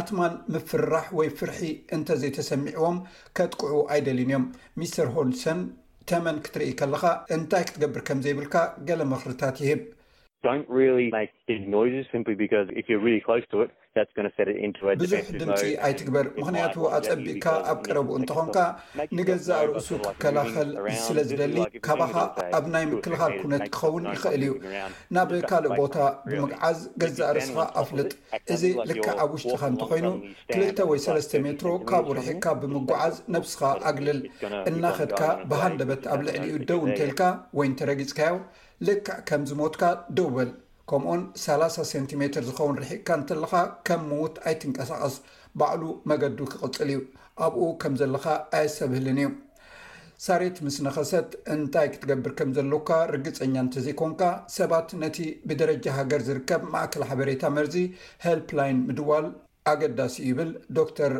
[0.00, 1.60] ኣትማን ምፍራሕ ወይ ፍርሒ
[1.96, 2.98] እንተ ዘይተሰሚዕዎም
[3.38, 4.46] ከጥቅዑ ኣይደልን እዮም
[4.80, 5.60] ሚስተር ሆንሰን
[6.10, 7.04] ተመን ክትርኢ ከለካ
[7.36, 8.54] እንታይ ክትገብር ከም ዘይብልካ
[8.88, 9.80] ገለ መክርታት ይህብ
[15.00, 15.52] ብዙሕ ድምፂ
[15.86, 18.58] ኣይትግበር ምክንያቱ ኣፀቢእካ ኣብ ቀረቡ እንትኾንካ
[19.18, 20.70] ንገዛእ ርእሱ ክከላኸል
[21.06, 22.14] ስለ ዝደሊ ካባኻ
[22.58, 24.54] ኣብ ናይ ምክልኻል ኩነት ክኸውን ይኽእል እዩ
[25.18, 25.96] ናብ ካልእ ቦታ
[26.28, 28.12] ብምግዓዝ ገዛእ ርስኻ ኣፍልጥ
[28.56, 30.08] እዚ ልክዕ ኣብ ውሽጢካ እንተኮይኑ
[30.52, 34.20] ትልተ ወይ ሰለስተ ሜትሮ ካብኡ ርሒካ ብምጓዓዝ ነብስካ ኣግልል
[34.72, 35.20] እናኸድካ
[35.52, 37.20] ብሃንደበት ኣብ ልዕሊ ዩ ደው ንተልካ
[37.60, 38.34] ወይ እንተረጊፅካዮ
[38.86, 39.84] ልክዕ ከምዚሞትካ
[40.16, 40.50] ደወል
[40.90, 43.54] ከምኡኡን 3ላ0 ሰንቲሜትር ዝኸውን ርሒቕካ እንተለካ
[43.86, 45.14] ከም ሞት ኣይትንቀሳቀስ
[45.60, 47.00] ባዕሉ መገዱ ክቕፅል እዩ
[47.46, 48.26] ኣብኡ ከም ዘለካ
[48.58, 49.30] ኣይሰብህልን እዩ
[50.26, 54.22] ሳሬት ምስ ነኸሰት እንታይ ክትገብር ከም ዘለካ ርግፀኛ እንተዘይኮንካ
[54.58, 55.18] ሰባት ነቲ
[55.48, 57.76] ብደረጃ ሃገር ዝርከብ ማእከል ሓበሬታ መርዚ
[58.26, 59.28] ሃልፕላይን ምድዋል
[59.72, 60.50] ኣገዳሲ ይብል
[60.98, 61.14] ዶር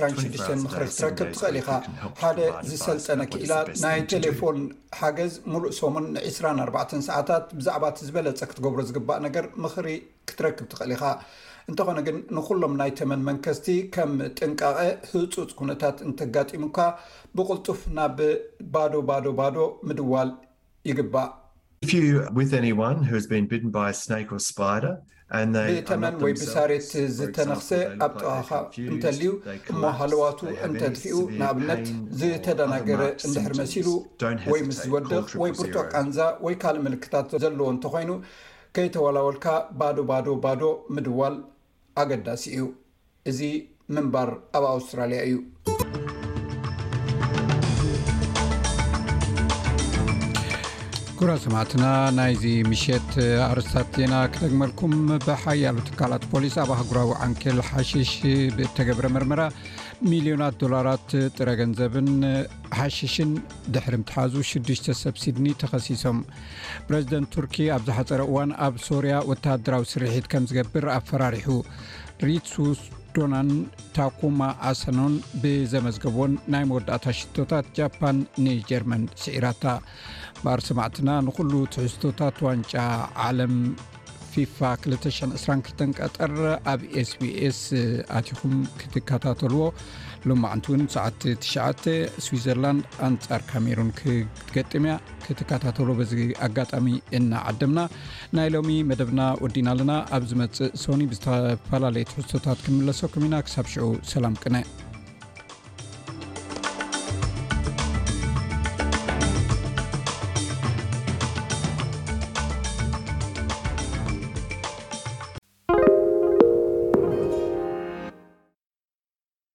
[0.04, 0.58] ምክሪ
[1.00, 1.76] ክትረክብ ትኽእል ኢካ
[2.22, 3.54] ሓደ ዝሰልጠነ ክኢላ
[3.84, 4.60] ናይ ቴሌፎን
[5.00, 9.88] ሓገዝ ሙሉእ ስሙን ን24 ሰዓታት ብዛዕባ እቲ ዝበለፀ ክትገብሮ ዝግባእ ነገር ምኽሪ
[10.32, 11.04] ክትረክብ ትኽእል ኢኻ
[11.72, 14.80] እንተኾነ ግን ንኩሎም ናይ ተመን መንከስቲ ከም ጥንቃቐ
[15.12, 16.78] ህፁፅ ኩነታት እንተጋጢሙካ
[17.38, 18.18] ብቁልጡፍ ናብ
[18.74, 19.56] ባዶ ባዶ ባዶ
[19.90, 20.32] ምድዋል
[20.92, 21.30] ይግባእ
[22.36, 23.06] ብተመን
[26.24, 27.70] ወይ ብሳሬት ዝተነኽሰ
[28.06, 28.50] ኣብ ጥዋካ
[28.94, 29.26] እንተልዩ
[29.72, 31.86] እሞ ሃለዋቱ እንተድፊኡ ንኣብነት
[32.20, 33.88] ዝተደናገረ እንድሕር መሲሉ
[34.54, 36.18] ወይ ምስ ዝወድኽ ወይ ብርጦ ቃንዛ
[36.48, 38.12] ወይ ካልእ ምልክታት ዘለዎ እንተኮይኑ
[38.78, 39.46] ከይተወላወልካ
[39.82, 40.62] ባዶ ባዶ ባዶ
[40.98, 41.36] ምድዋል
[42.04, 42.64] ኣገዳሲ እዩ
[43.32, 43.42] እዚ
[43.96, 44.30] ምንባር
[44.60, 45.38] ኣብ ኣውስትራልያ እዩ
[51.24, 53.12] ጉራ ሰማዕትና ናይዚ ምሸት
[53.50, 54.94] ኣርስታት ዜና ክተግመልኩም
[55.26, 58.12] ብሓያሉ ትካላት ፖሊስ ኣብ ኣህጉራዊ ዓንክል ሓሽሽ
[58.56, 59.42] ብተገብረ መርምራ
[60.10, 61.08] ሚልዮናት ዶላራት
[61.38, 62.10] ጥረ ገንዘብን
[62.80, 63.32] ሓሽሽን
[63.76, 66.20] ድሕሪ ትሓዙ 6ሽ ሰብሲድኒ ተከሲሶም
[66.90, 71.48] ፕረዚደንት ቱርኪ ኣብዝ ሓፀረ እዋን ኣብ ሶርያ ወታደራዊ ስርሒት ከም ዝገብር ኣፈራርሑ
[72.28, 73.52] ሪትሱስዶናን
[74.00, 75.16] ታኮማ ኣሰኖን
[75.46, 79.66] ብዘመዝገብን ናይ መወዳእታ ሽቶታት ጃፓን ንጀርመን ስዒራታ
[80.46, 82.74] ባር ሰማዕትና ንኩሉ ትሕስቶታት ዋንጫ
[83.26, 83.54] ዓለም
[84.32, 86.32] ፊፋ 222 ቀጠር
[86.72, 87.60] ኣብ ስቢስ
[88.18, 89.62] ኣትኹም ክትከታተልዎ
[90.30, 94.94] ሎማዕንቲ ውን ሳ9 ስዊዘርላንድ ኣንፃር ካሜሩን ክትገጥምያ
[95.26, 96.14] ክትካታተልዎ በዚ
[96.48, 96.88] ኣጋጣሚ
[97.20, 97.82] እናዓደምና
[98.38, 104.38] ናይ ሎሚ መደብና ወዲና ኣለና ኣብ ዝመፅእ ሶኒ ብዝተፈላለየ ትሕዝቶታት ክምለሰኩም ኢና ክሳብ ሽዑ ሰላም
[104.44, 104.66] ቅነ